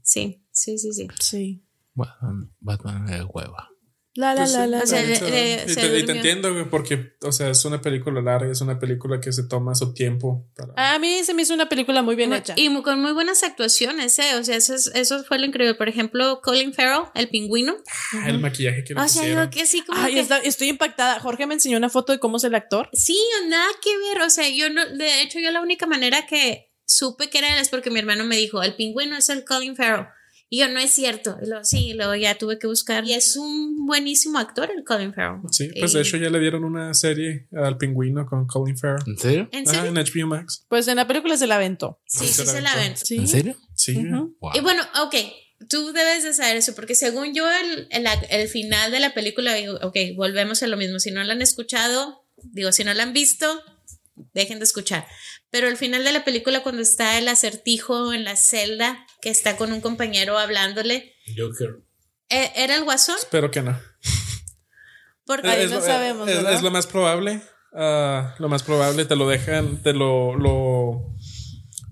Sí, 0.01 0.43
sí, 0.51 0.77
sí, 0.77 0.91
sí. 0.93 1.07
Sí. 1.21 1.63
Batman, 1.93 2.51
Batman 2.59 3.05
de 3.05 3.23
hueva. 3.23 3.69
La, 4.19 4.33
la, 4.33 4.41
Pues 4.41 4.51
la, 4.51 4.67
la, 4.67 4.79
O 4.83 4.85
sea, 4.85 5.01
hecho, 5.01 5.29
le- 5.29 5.63
y, 5.65 5.69
se 5.69 5.75
te, 5.79 5.97
y 5.99 6.03
te 6.05 6.11
entiendo, 6.11 6.51
güey, 6.51 6.65
porque, 6.69 7.13
o 7.21 7.31
sea, 7.31 7.49
es 7.51 7.63
una 7.63 7.79
película 7.79 8.21
larga, 8.21 8.51
es 8.51 8.59
una 8.59 8.77
película 8.77 9.21
que 9.21 9.31
se 9.31 9.43
toma 9.43 9.75
su 9.75 9.93
tiempo. 9.93 10.45
Para... 10.57 10.73
A 10.95 10.99
mí 10.99 11.23
se 11.23 11.33
me 11.33 11.43
hizo 11.43 11.53
una 11.53 11.69
película 11.69 12.01
muy 12.01 12.17
bien 12.17 12.33
hecha. 12.33 12.53
Y 12.57 12.67
con 12.81 12.99
muy 13.01 13.13
buenas 13.13 13.43
actuaciones, 13.43 14.19
¿eh? 14.19 14.35
O 14.38 14.43
sea, 14.43 14.57
eso, 14.57 14.75
es- 14.75 14.91
eso 14.93 15.23
fue 15.23 15.39
lo 15.39 15.45
increíble. 15.45 15.75
Por 15.75 15.88
ejemplo, 15.88 16.41
Colin 16.43 16.73
Farrell, 16.73 17.03
el 17.15 17.29
pingüino. 17.29 17.77
Ah, 18.11 18.27
el 18.27 18.39
maquillaje 18.39 18.83
que 18.83 18.93
le 18.93 18.99
O 18.99 19.07
sea, 19.07 19.21
pusieron. 19.21 19.45
yo 19.45 19.49
que 19.51 19.65
sí, 19.65 19.83
como 19.83 20.01
Ay, 20.01 20.15
que... 20.15 20.19
está- 20.19 20.39
estoy 20.39 20.67
impactada. 20.67 21.21
Jorge 21.21 21.47
me 21.47 21.53
enseñó 21.53 21.77
una 21.77 21.89
foto 21.89 22.11
de 22.11 22.19
cómo 22.19 22.35
es 22.35 22.43
el 22.43 22.55
actor. 22.55 22.89
Sí, 22.91 23.17
nada 23.47 23.69
que 23.81 23.97
ver. 23.99 24.21
O 24.23 24.29
sea, 24.29 24.49
yo 24.49 24.69
no, 24.69 24.85
de 24.85 25.21
hecho, 25.21 25.39
yo 25.39 25.49
la 25.51 25.61
única 25.61 25.85
manera 25.88 26.25
que 26.27 26.73
supe 26.85 27.29
que 27.29 27.38
era 27.38 27.53
él 27.53 27.59
es 27.61 27.69
porque 27.69 27.89
mi 27.89 27.99
hermano 27.99 28.25
me 28.25 28.35
dijo, 28.35 28.61
el 28.63 28.75
pingüino 28.75 29.15
es 29.15 29.29
el 29.29 29.45
Colin 29.45 29.77
Farrell. 29.77 30.07
Y 30.51 30.60
yo, 30.60 30.68
no 30.70 30.79
es 30.79 30.89
cierto. 30.91 31.38
Y 31.41 31.48
luego, 31.48 31.63
sí, 31.63 31.89
y 31.89 31.94
luego 31.94 32.15
ya 32.15 32.36
tuve 32.38 32.58
que 32.58 32.65
buscar. 32.68 33.06
Y 33.06 33.13
es 33.13 33.36
un 33.38 33.86
buenísimo 33.86 34.39
actor, 34.39 34.72
el 34.75 34.84
Colin 34.84 35.13
Farrell. 35.13 35.41
Sí, 35.51 35.70
pues 35.79 35.94
de 35.94 36.01
hecho 36.01 36.18
ya 36.18 36.29
le 36.32 36.39
dieron 36.39 36.63
una 36.63 36.94
serie 36.96 37.48
al 37.56 37.77
pingüino 37.77 38.25
con 38.25 38.48
Colin 38.48 38.75
Farrell. 38.77 39.03
¿En 39.08 39.18
serio? 39.18 39.50
¿En 39.51 39.68
Ah, 39.68 39.72
serio? 39.72 39.89
en 39.89 39.96
HBO 39.96 40.27
Max. 40.27 40.65
Pues 40.68 40.88
en 40.88 40.96
la 40.96 41.06
película 41.08 41.38
se 41.38 41.46
la 41.48 41.56
aventó. 41.58 42.00
sí, 42.08 42.25
sí, 42.27 42.46
se 42.46 42.62
la 42.62 42.75
ven. 42.75 42.98
Sí. 42.98 43.18
¿En 43.18 43.27
serio? 43.27 43.56
Sí. 43.75 43.96
Ujú. 43.98 44.36
Wow. 44.41 44.51
Y 44.56 44.60
bueno, 44.62 44.82
ok, 45.03 45.15
tú 45.70 45.91
debes 45.94 46.24
de 46.24 46.34
saber 46.34 46.58
eso, 46.58 46.74
porque 46.74 46.96
según 46.96 47.34
yo, 47.36 47.46
el, 47.50 47.88
el, 47.91 48.08
el 48.32 48.48
final 48.48 48.91
de 48.91 49.00
la 49.01 49.13
película, 49.13 49.53
digo, 49.53 49.77
ok, 49.84 49.96
volvemos 50.15 50.63
a 50.63 50.68
lo 50.68 50.77
mismo. 50.77 51.00
Si 51.00 51.12
no 51.12 51.24
la 51.24 51.34
han 51.34 51.41
escuchado, 51.44 52.25
digo, 52.41 52.72
si 52.72 52.84
no 52.84 52.94
la 52.96 53.03
han 53.03 53.13
visto, 53.13 53.46
dejen 54.33 54.59
de 54.59 54.65
escuchar. 54.65 55.07
Pero 55.49 55.67
el 55.67 55.77
final 55.77 56.03
de 56.03 56.11
la 56.13 56.23
película, 56.25 56.61
cuando 56.63 56.81
está 56.81 57.17
el 57.17 57.27
acertijo 57.27 58.13
en 58.13 58.23
la 58.23 58.35
celda, 58.35 59.05
que 59.21 59.29
está 59.29 59.57
con 59.57 59.71
un 59.71 59.81
compañero 59.81 60.38
hablándole, 60.38 61.13
Joker. 61.38 61.79
¿e- 62.29 62.51
¿era 62.55 62.75
el 62.75 62.83
guasón? 62.83 63.15
Espero 63.17 63.49
que 63.51 63.61
no. 63.61 63.79
Porque 65.25 65.47
Ahí 65.47 65.63
es, 65.63 65.69
no 65.71 65.77
lo, 65.79 65.85
sabemos, 65.85 66.27
es 66.29 66.61
lo 66.63 66.71
más 66.71 66.88
probable. 66.88 67.41
ah, 67.73 68.35
lo 68.39 68.49
más 68.49 68.63
probable 68.63 69.05
te 69.05 69.15
lo 69.15 69.27
dejan, 69.29 69.81
te 69.83 69.93
lo, 69.93 70.35
lo, 70.35 71.13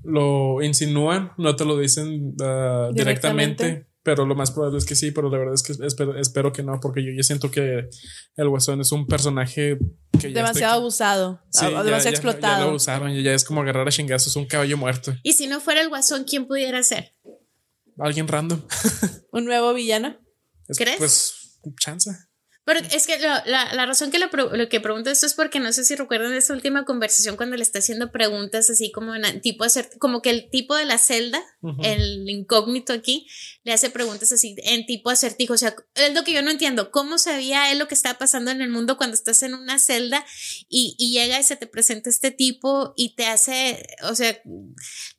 lo 0.04 0.62
insinúan, 0.64 1.34
no 1.38 1.56
te 1.56 1.66
lo 1.66 1.78
dicen 1.78 2.34
ah, 2.42 2.90
Directamente. 2.94 3.64
directamente. 3.64 3.87
Pero 4.08 4.26
lo 4.26 4.36
más 4.36 4.52
probable 4.52 4.78
es 4.78 4.86
que 4.86 4.96
sí, 4.96 5.12
pero 5.12 5.30
la 5.30 5.38
verdad 5.38 5.54
es 5.54 5.62
que 5.64 5.74
espero, 5.86 6.18
espero 6.18 6.54
que 6.54 6.64
no, 6.64 6.80
porque 6.80 7.04
yo 7.04 7.12
ya 7.12 7.24
siento 7.24 7.52
que 7.52 7.90
el 8.38 8.48
Guasón 8.50 8.80
es 8.80 8.94
un 8.94 9.06
personaje 9.06 9.78
que 10.18 10.32
ya 10.32 10.40
Demasiado 10.44 10.54
está- 10.54 10.74
abusado. 10.76 11.42
Sí, 11.52 11.66
a- 11.66 11.72
ya- 11.72 11.84
demasiado 11.84 11.98
ya- 11.98 12.04
Ya, 12.04 12.10
explotado. 12.30 12.70
lo 12.70 12.76
usaron 12.78 13.12
y 13.12 13.22
ya 13.22 13.34
es 13.34 13.44
como 13.44 13.60
agarrar 13.64 13.86
a 13.86 13.92
chingazos 13.92 14.34
un 14.38 14.46
caballo 14.46 14.78
muerto. 14.78 15.14
Y 15.24 15.34
si 15.34 15.48
no 15.48 15.60
fuera 15.60 15.82
el 15.82 15.90
guasón, 15.90 16.24
¿quién 16.24 16.48
pudiera 16.48 16.82
ser? 16.84 17.16
Alguien 18.00 18.30
random. 18.30 18.62
Un 19.34 19.44
nuevo 19.44 19.74
villano. 19.74 20.16
Es- 20.70 20.78
¿Crees? 20.78 20.98
Pues, 21.00 21.60
chance. 21.82 22.12
Pero 22.68 22.82
es 22.92 23.08
que 23.08 23.18
lo- 23.18 23.30
la, 23.46 23.74
la 23.74 23.86
razón 23.86 24.12
que 24.12 24.20
lo, 24.20 24.30
que 24.68 24.82
pregunto 24.82 25.10
esto 25.10 25.26
es 25.26 25.34
porque 25.36 25.62
no 25.62 25.72
sé 25.72 25.86
si 25.86 25.96
recuerdan 25.96 26.34
esta 26.34 26.52
última 26.52 26.84
conversación 26.84 27.38
cuando 27.38 27.56
le 27.56 27.64
está 27.64 27.80
haciendo 27.80 28.12
preguntas 28.12 28.70
así 28.70 28.92
como 28.92 29.16
en 29.16 29.40
tipo 29.42 29.64
hacer 29.64 29.90
como 30.00 30.22
que 30.22 30.32
el 30.32 30.50
tipo 30.50 30.76
de 30.76 30.84
la 30.84 30.98
celda, 30.98 31.42
el 31.82 32.30
incógnito 32.30 32.92
aquí, 32.92 33.26
le 33.64 33.72
hace 33.72 33.90
preguntas 33.90 34.34
así 34.34 34.54
en 34.64 34.86
tipo 34.86 35.10
acertijo. 35.10 35.54
O 35.54 35.58
sea, 35.58 35.74
es 35.96 36.14
lo 36.14 36.26
que 36.26 36.34
yo 36.34 36.42
no 36.42 36.52
entiendo. 36.52 36.92
¿Cómo 36.92 37.18
sabía 37.18 37.72
él 37.72 37.80
lo 37.80 37.88
que 37.88 37.96
estaba 37.96 38.20
pasando 38.20 38.52
en 38.52 38.62
el 38.62 38.70
mundo 38.70 38.98
cuando 38.98 39.14
estás 39.16 39.42
en 39.44 39.54
una 39.54 39.80
celda 39.80 40.26
y, 40.68 40.94
y 41.00 41.14
llega 41.14 41.40
y 41.40 41.44
se 41.44 41.56
te 41.56 41.68
presenta 41.68 42.10
este 42.10 42.32
tipo 42.32 42.94
y 42.98 43.16
te 43.16 43.28
hace, 43.28 43.88
o 44.04 44.14
sea, 44.14 44.42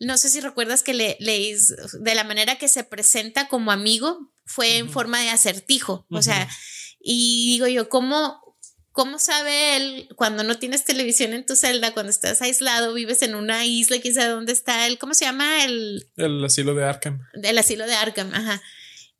no 0.00 0.18
sé 0.18 0.28
si 0.28 0.40
recuerdas 0.40 0.82
que 0.82 0.92
le, 0.92 1.16
le 1.18 1.56
de 2.00 2.14
la 2.14 2.24
manera 2.24 2.58
que 2.58 2.68
se 2.68 2.84
presenta 2.84 3.48
como 3.48 3.70
amigo, 3.72 4.34
fue 4.44 4.76
en 4.78 4.90
forma 4.90 5.20
de 5.22 5.30
acertijo. 5.30 6.06
O 6.10 6.22
sea, 6.22 6.48
y 7.00 7.52
digo 7.52 7.66
yo, 7.68 7.88
¿cómo, 7.88 8.48
¿Cómo 8.98 9.20
sabe 9.20 9.76
él 9.76 10.08
cuando 10.16 10.42
no 10.42 10.58
tienes 10.58 10.84
televisión 10.84 11.32
en 11.32 11.46
tu 11.46 11.54
celda, 11.54 11.92
cuando 11.94 12.10
estás 12.10 12.42
aislado, 12.42 12.92
vives 12.94 13.22
en 13.22 13.36
una 13.36 13.64
isla, 13.64 14.00
quién 14.00 14.12
sabe 14.12 14.30
dónde 14.30 14.50
está 14.50 14.88
él? 14.88 14.98
¿Cómo 14.98 15.14
se 15.14 15.24
llama? 15.24 15.64
El, 15.64 16.04
el 16.16 16.44
asilo 16.44 16.74
de 16.74 16.82
Arkham. 16.82 17.20
El 17.40 17.56
asilo 17.58 17.86
de 17.86 17.94
Arkham, 17.94 18.34
ajá. 18.34 18.60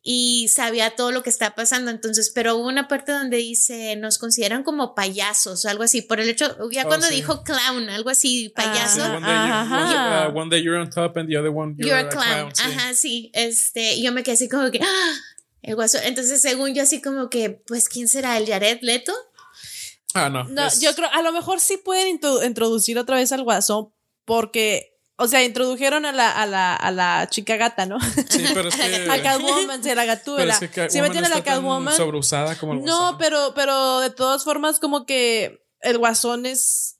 Y 0.01 0.49
sabía 0.49 0.97
todo 0.97 1.13
lo 1.13 1.23
que 1.23 1.29
está 1.29 1.55
pasando. 1.55 1.91
Entonces, 1.91 2.29
pero 2.35 2.57
hubo 2.57 2.67
una 2.67 2.89
parte 2.89 3.13
donde 3.13 3.37
dice, 3.37 3.95
nos 3.95 4.17
consideran 4.17 4.63
como 4.63 4.95
payasos, 4.95 5.63
algo 5.63 5.83
así, 5.83 6.01
por 6.01 6.19
el 6.19 6.27
hecho, 6.27 6.57
ya 6.71 6.83
oh, 6.83 6.87
cuando 6.89 7.07
dijo 7.07 7.45
clown, 7.45 7.87
algo 7.87 8.09
así, 8.09 8.51
payaso. 8.53 9.01
one, 10.33 10.49
day 10.49 10.61
you're 10.61 10.77
on 10.77 10.89
top 10.89 11.15
and 11.15 11.29
the 11.29 11.37
other 11.37 11.51
one 11.51 11.75
you're, 11.77 11.97
a 11.97 12.09
clown. 12.09 12.51
Ajá, 12.61 12.93
sí. 12.95 13.31
Este, 13.33 14.01
yo 14.01 14.11
me 14.11 14.23
quedé 14.23 14.33
así 14.33 14.49
como 14.49 14.69
que, 14.71 14.81
¡ah! 14.83 15.15
El 15.61 15.75
guaso. 15.75 15.97
Entonces, 16.03 16.41
según 16.41 16.73
yo, 16.73 16.83
así 16.83 17.01
como 17.01 17.29
que, 17.29 17.61
pues, 17.67 17.89
¿quién 17.89 18.07
será? 18.07 18.37
¿El 18.37 18.47
Jared 18.47 18.79
Leto? 18.81 19.13
Ah, 20.13 20.29
no. 20.29 20.43
No, 20.45 20.67
yo 20.79 20.95
creo, 20.95 21.09
a 21.11 21.21
lo 21.21 21.31
mejor 21.31 21.59
sí 21.59 21.77
pueden 21.77 22.19
introducir 22.43 22.97
otra 22.97 23.17
vez 23.17 23.31
al 23.31 23.43
guasón 23.43 23.93
porque, 24.25 24.97
o 25.17 25.27
sea, 25.27 25.43
introdujeron 25.43 26.05
a 26.05 26.11
la, 26.11 26.31
a 26.31 26.45
la, 26.45 26.75
a 26.75 26.91
la 26.91 27.27
chica 27.29 27.57
gata, 27.57 27.85
¿no? 27.85 27.99
Sí, 28.29 28.43
pero 28.53 28.69
es 28.69 28.75
que... 28.75 29.07
a 29.11 29.21
Catwoman, 29.21 29.83
se 29.83 29.95
la 29.95 30.05
gatúbela. 30.05 30.53
Es 30.53 30.69
que 30.69 30.89
sí, 30.89 30.99
a 30.99 31.07
la 31.07 31.43
Catwoman. 31.43 31.95
Sobreusada 31.95 32.57
como 32.57 32.73
el 32.73 32.83
No, 32.83 33.17
pero, 33.19 33.53
pero 33.53 33.99
de 33.99 34.09
todas 34.09 34.43
formas, 34.43 34.79
como 34.79 35.05
que 35.05 35.63
el 35.81 35.97
guasón 35.97 36.45
es 36.45 36.98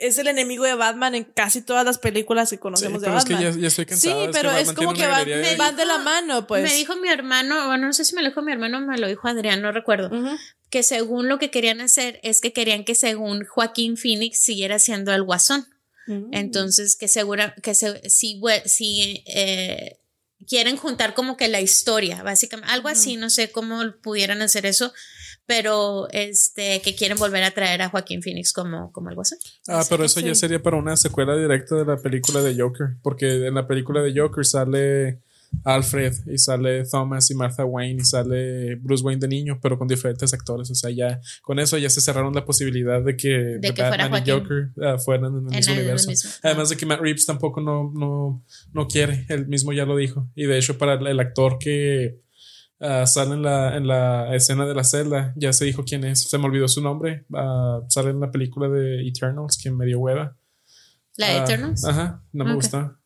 es 0.00 0.18
el 0.18 0.26
enemigo 0.28 0.64
de 0.64 0.74
Batman 0.74 1.14
en 1.14 1.24
casi 1.24 1.62
todas 1.62 1.84
las 1.84 1.98
películas 1.98 2.50
que 2.50 2.58
conocemos 2.58 3.02
de 3.02 3.08
Batman. 3.08 3.44
Es 3.44 3.54
que 3.54 3.60
ya, 3.60 3.68
estoy 3.68 3.86
cansado. 3.86 4.24
Sí, 4.24 4.30
pero 4.32 4.50
es, 4.50 4.72
como 4.72 4.94
que 4.94 5.06
van, 5.06 5.76
de 5.76 5.84
la 5.84 5.98
mano, 5.98 6.46
pues. 6.46 6.62
Me 6.62 6.74
dijo 6.74 6.96
mi 6.96 7.08
hermano, 7.08 7.66
bueno, 7.66 7.86
no 7.86 7.92
sé 7.92 8.04
si 8.04 8.14
me 8.14 8.22
lo 8.22 8.28
dijo 8.28 8.42
mi 8.42 8.50
hermano, 8.50 8.80
me 8.80 8.98
lo 8.98 9.06
dijo 9.06 9.28
Adrián, 9.28 9.60
no 9.60 9.70
recuerdo, 9.72 10.10
que 10.70 10.82
según 10.82 11.28
lo 11.28 11.38
que 11.38 11.50
querían 11.50 11.80
hacer 11.80 12.18
es 12.22 12.40
que 12.40 12.52
querían 12.52 12.84
que 12.84 12.94
según 12.94 13.44
Joaquín 13.44 13.96
Phoenix 13.96 14.42
siguiera 14.42 14.78
siendo 14.78 15.12
el 15.12 15.22
guasón. 15.22 15.66
Mm. 16.06 16.32
Entonces, 16.32 16.96
que 16.96 17.06
segura, 17.06 17.54
que 17.62 17.74
se, 17.74 18.08
si, 18.08 18.40
si 18.64 19.22
eh, 19.26 19.98
quieren 20.48 20.76
juntar 20.76 21.14
como 21.14 21.36
que 21.36 21.48
la 21.48 21.60
historia, 21.60 22.22
básicamente, 22.22 22.72
algo 22.72 22.88
así, 22.88 23.16
no 23.16 23.28
sé 23.28 23.50
cómo 23.52 23.80
pudieran 24.02 24.40
hacer 24.40 24.64
eso 24.64 24.92
pero 25.50 26.08
este 26.12 26.80
que 26.80 26.94
quieren 26.94 27.18
volver 27.18 27.42
a 27.42 27.50
traer 27.50 27.82
a 27.82 27.88
Joaquín 27.88 28.22
Phoenix 28.22 28.52
como, 28.52 28.92
como 28.92 29.08
el 29.08 29.16
guasón. 29.16 29.38
Ah, 29.66 29.82
pero 29.90 30.04
eso 30.04 30.20
ya 30.20 30.32
sería 30.36 30.62
para 30.62 30.76
una 30.76 30.96
secuela 30.96 31.36
directa 31.36 31.74
de 31.74 31.84
la 31.84 31.96
película 31.96 32.40
de 32.40 32.54
Joker, 32.56 32.90
porque 33.02 33.48
en 33.48 33.54
la 33.54 33.66
película 33.66 34.00
de 34.00 34.16
Joker 34.16 34.46
sale 34.46 35.18
Alfred 35.64 36.12
y 36.32 36.38
sale 36.38 36.84
Thomas 36.84 37.32
y 37.32 37.34
Martha 37.34 37.64
Wayne 37.64 38.00
y 38.00 38.04
sale 38.04 38.76
Bruce 38.76 39.02
Wayne 39.02 39.18
de 39.18 39.26
niño, 39.26 39.58
pero 39.60 39.76
con 39.76 39.88
diferentes 39.88 40.32
actores. 40.32 40.70
O 40.70 40.74
sea, 40.76 40.90
ya 40.90 41.20
con 41.42 41.58
eso 41.58 41.76
ya 41.78 41.90
se 41.90 42.00
cerraron 42.00 42.32
la 42.32 42.44
posibilidad 42.44 43.02
de 43.02 43.16
que, 43.16 43.58
Batman 43.76 44.22
y 44.24 44.30
Joker 44.30 44.68
ah, 44.84 44.98
fueran 44.98 45.32
en 45.36 45.46
el 45.48 45.56
mismo 45.56 45.74
universo. 45.74 46.12
Además 46.44 46.68
de 46.68 46.76
que 46.76 46.86
Matt 46.86 47.00
Reeves 47.00 47.26
tampoco 47.26 47.60
no, 47.60 47.90
no, 47.92 48.44
no 48.72 48.86
quiere, 48.86 49.26
él 49.28 49.48
mismo 49.48 49.72
ya 49.72 49.84
lo 49.84 49.96
dijo. 49.96 50.28
Y 50.36 50.44
de 50.44 50.58
hecho, 50.58 50.78
para 50.78 50.94
el 50.94 51.18
actor 51.18 51.58
que 51.58 52.20
Ah, 52.80 53.06
sale 53.06 53.34
en 53.34 53.42
la, 53.42 53.76
en 53.76 53.86
la 53.86 54.34
escena 54.34 54.64
de 54.66 54.74
la 54.74 54.84
celda. 54.84 55.34
Ya 55.36 55.52
se 55.52 55.66
dijo 55.66 55.84
quién 55.84 56.04
es. 56.04 56.30
Se 56.30 56.38
me 56.38 56.46
olvidó 56.46 56.66
su 56.66 56.80
nombre. 56.80 57.26
Uh, 57.28 57.84
sale 57.88 58.10
en 58.10 58.20
la 58.20 58.30
película 58.30 58.68
de 58.68 59.06
Eternals, 59.06 59.58
que 59.62 59.70
me 59.70 59.84
dio 59.84 60.00
hueva. 60.00 60.34
¿La 61.16 61.28
de 61.28 61.32
ah, 61.34 61.44
Eternals? 61.44 61.84
Ajá, 61.84 62.22
no 62.32 62.44
me 62.46 62.54
gusta. 62.54 62.98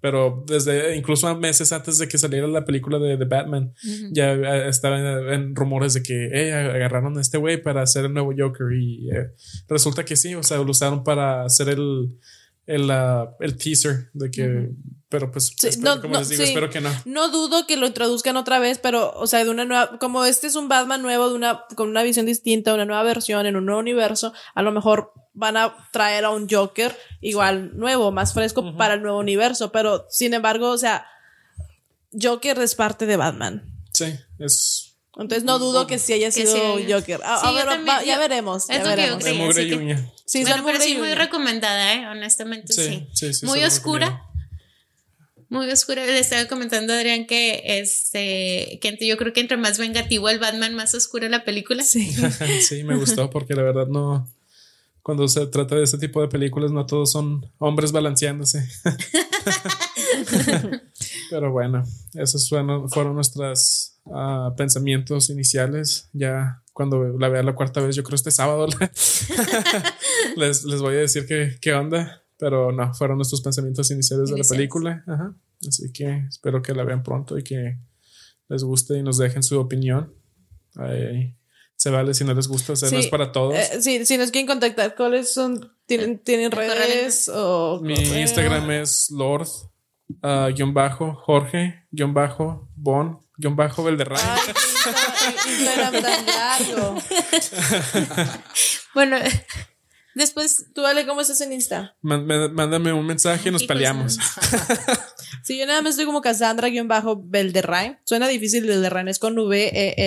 pero 0.00 0.44
desde 0.46 0.94
incluso 0.94 1.34
meses 1.36 1.72
antes 1.72 1.98
de 1.98 2.06
que 2.06 2.18
saliera 2.18 2.46
la 2.46 2.64
película 2.64 2.98
de, 3.00 3.16
The 3.16 3.24
Batman, 3.24 3.72
ya 4.12 4.32
estaba 4.68 5.34
en, 5.34 5.56
rumores 5.56 5.94
de 5.94 6.02
que 6.02 6.30
hey, 6.32 6.50
agarraron 6.50 7.18
a 7.18 7.20
este 7.20 7.38
güey 7.38 7.60
para 7.60 7.82
hacer 7.82 8.04
el 8.04 8.14
nuevo 8.14 8.32
Joker. 8.36 8.68
Y 8.78 9.10
eh, 9.10 9.32
resulta 9.68 10.04
que 10.04 10.14
sí, 10.14 10.36
o 10.36 10.44
sea, 10.44 10.58
lo 10.58 10.70
usaron 10.70 11.02
para 11.02 11.42
hacer 11.44 11.70
el, 11.70 12.16
el, 12.66 12.90
el 13.40 13.56
teaser 13.56 14.10
de 14.12 14.30
que 14.30 14.70
pero 15.14 15.30
pues, 15.30 15.54
no, 15.78 16.00
como 16.00 16.18
les 16.18 16.28
digo, 16.28 16.42
espero 16.42 16.70
que 16.70 16.80
no. 16.80 16.90
No 17.04 17.28
dudo 17.28 17.68
que 17.68 17.76
lo 17.76 17.86
introduzcan 17.86 18.36
otra 18.36 18.58
vez, 18.58 18.80
pero, 18.80 19.14
o 19.14 19.28
sea, 19.28 19.44
de 19.44 19.48
una 19.48 19.64
nueva, 19.64 19.96
como 20.00 20.24
este 20.24 20.48
es 20.48 20.56
un 20.56 20.66
Batman 20.66 21.02
nuevo, 21.02 21.28
de 21.28 21.36
una, 21.36 21.66
con 21.76 21.88
una 21.88 22.02
visión 22.02 22.26
distinta, 22.26 22.74
una 22.74 22.84
nueva 22.84 23.04
versión, 23.04 23.46
en 23.46 23.54
un 23.54 23.64
nuevo 23.64 23.78
universo, 23.78 24.32
a 24.56 24.62
lo 24.62 24.72
mejor 24.72 25.12
van 25.32 25.56
a 25.56 25.88
traer 25.92 26.24
a 26.24 26.30
un 26.30 26.48
Joker 26.50 26.98
igual 27.20 27.78
nuevo, 27.78 28.10
más 28.10 28.34
fresco 28.34 28.76
para 28.76 28.94
el 28.94 29.02
nuevo 29.02 29.20
universo, 29.20 29.70
pero 29.70 30.04
sin 30.10 30.34
embargo, 30.34 30.70
o 30.70 30.78
sea, 30.78 31.06
Joker 32.20 32.58
es 32.58 32.74
parte 32.74 33.06
de 33.06 33.16
Batman. 33.16 33.72
Sí, 33.92 34.16
es 34.40 34.96
entonces 35.16 35.44
no 35.44 35.60
dudo 35.60 35.86
que 35.86 36.00
sí 36.00 36.12
haya 36.12 36.32
sido 36.32 36.56
Joker. 36.88 37.20
A, 37.22 37.52
ver, 37.52 37.68
ya 38.04 38.18
veremos. 38.18 38.66
Ya 38.66 38.82
veremos. 38.82 39.22
Sí, 40.26 40.44
sí, 40.44 40.96
muy 40.96 41.14
recomendada, 41.14 41.94
¿eh? 41.94 42.04
honestamente, 42.08 42.72
sí. 42.72 43.06
muy 43.44 43.62
oscura 43.62 44.28
muy 45.48 45.70
oscura. 45.70 46.04
Le 46.06 46.18
estaba 46.18 46.46
comentando 46.46 46.92
a 46.92 46.96
Adrián 46.96 47.26
que 47.26 47.62
este 47.64 48.78
que 48.80 48.96
yo 49.06 49.16
creo 49.16 49.32
que 49.32 49.40
entre 49.40 49.56
más 49.56 49.78
vengativo 49.78 50.28
el 50.28 50.38
Batman, 50.38 50.74
más 50.74 50.94
oscura 50.94 51.28
la 51.28 51.44
película. 51.44 51.82
Sí. 51.82 52.12
sí, 52.60 52.84
me 52.84 52.96
gustó 52.96 53.30
porque 53.30 53.54
la 53.54 53.62
verdad 53.62 53.86
no. 53.86 54.28
Cuando 55.02 55.28
se 55.28 55.46
trata 55.48 55.76
de 55.76 55.84
este 55.84 55.98
tipo 55.98 56.22
de 56.22 56.28
películas, 56.28 56.72
no 56.72 56.86
todos 56.86 57.12
son 57.12 57.50
hombres 57.58 57.92
balanceándose. 57.92 58.66
Pero 61.30 61.52
bueno, 61.52 61.84
esos 62.14 62.48
fueron, 62.48 62.88
fueron 62.88 63.14
nuestros 63.14 63.98
ah, 64.06 64.54
pensamientos 64.56 65.28
iniciales. 65.28 66.08
Ya 66.14 66.62
cuando 66.72 67.04
la 67.18 67.28
vea 67.28 67.42
la 67.42 67.54
cuarta 67.54 67.80
vez, 67.80 67.94
yo 67.96 68.02
creo 68.02 68.16
este 68.16 68.30
sábado, 68.30 68.66
les, 70.36 70.64
les, 70.64 70.80
voy 70.80 70.94
a 70.96 71.00
decir 71.00 71.26
qué, 71.26 71.56
qué 71.60 71.74
onda. 71.74 72.23
Pero 72.44 72.72
no, 72.72 72.92
fueron 72.92 73.16
nuestros 73.16 73.40
pensamientos 73.40 73.90
iniciales 73.90 74.28
de 74.28 74.36
la 74.36 74.44
película. 74.44 75.02
Ajá. 75.06 75.34
Así 75.66 75.90
que 75.94 76.26
espero 76.28 76.60
que 76.60 76.74
la 76.74 76.84
vean 76.84 77.02
pronto 77.02 77.38
y 77.38 77.42
que 77.42 77.78
les 78.50 78.62
guste 78.62 78.98
y 78.98 79.02
nos 79.02 79.16
dejen 79.16 79.42
su 79.42 79.58
opinión. 79.58 80.12
se 81.74 81.88
vale 81.88 82.12
si 82.12 82.22
no 82.22 82.34
les 82.34 82.46
gusta, 82.46 82.74
o 82.74 82.76
sea, 82.76 82.90
no 82.90 82.98
es 82.98 83.06
para 83.06 83.32
todos. 83.32 83.54
Eh, 83.54 83.80
sí, 83.80 84.04
si 84.04 84.18
nos 84.18 84.30
quieren 84.30 84.46
contactar, 84.46 84.94
¿cuáles 84.94 85.32
son? 85.32 85.72
¿Tienen, 85.86 86.18
¿tienen 86.18 86.50
redes? 86.50 87.30
O 87.32 87.80
Mi 87.80 87.94
Instagram 87.94 88.70
es 88.72 89.10
Lord. 89.10 89.48
Uh, 90.22 90.52
guion 90.54 90.74
bajo 90.74 91.14
Jorge 91.14 91.86
guion 91.90 92.12
bajo 92.12 92.68
Bon 92.76 93.18
guion 93.38 93.56
bajo 93.56 93.82
Belderray 93.82 94.20
Instagram 95.46 96.02
tan 96.02 96.26
largo 96.26 96.98
bueno 98.94 99.16
Después, 100.14 100.66
tú 100.74 100.82
dale 100.82 101.06
cómo 101.06 101.20
estás 101.20 101.40
en 101.40 101.52
Insta. 101.52 101.96
Mándame 102.00 102.92
un 102.92 103.06
mensaje 103.06 103.48
y 103.48 103.52
nos 103.52 103.64
peleamos. 103.64 104.18
sí, 105.42 105.58
yo 105.58 105.66
nada 105.66 105.82
más 105.82 105.90
estoy 105.90 106.06
como 106.06 106.20
Cassandra-Belderrain. 106.20 107.98
Suena 108.04 108.28
difícil 108.28 108.64
Belderrain, 108.64 109.08
es 109.08 109.18
con 109.18 109.36
V-E-L-D-E-R-R-A-I-N. 109.36 109.98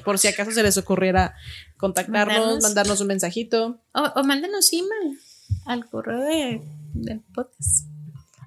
Por 0.00 0.18
si 0.18 0.28
acaso 0.28 0.52
se 0.52 0.62
les 0.62 0.76
ocurriera 0.76 1.34
contactarnos, 1.76 2.62
mandarnos 2.62 3.00
un 3.00 3.08
mensajito. 3.08 3.82
O, 3.92 4.02
o 4.02 4.22
mándanos 4.22 4.72
email 4.72 5.18
al 5.64 5.86
correo 5.86 6.20
de, 6.20 6.62
del 6.94 7.22
podcast. 7.34 7.88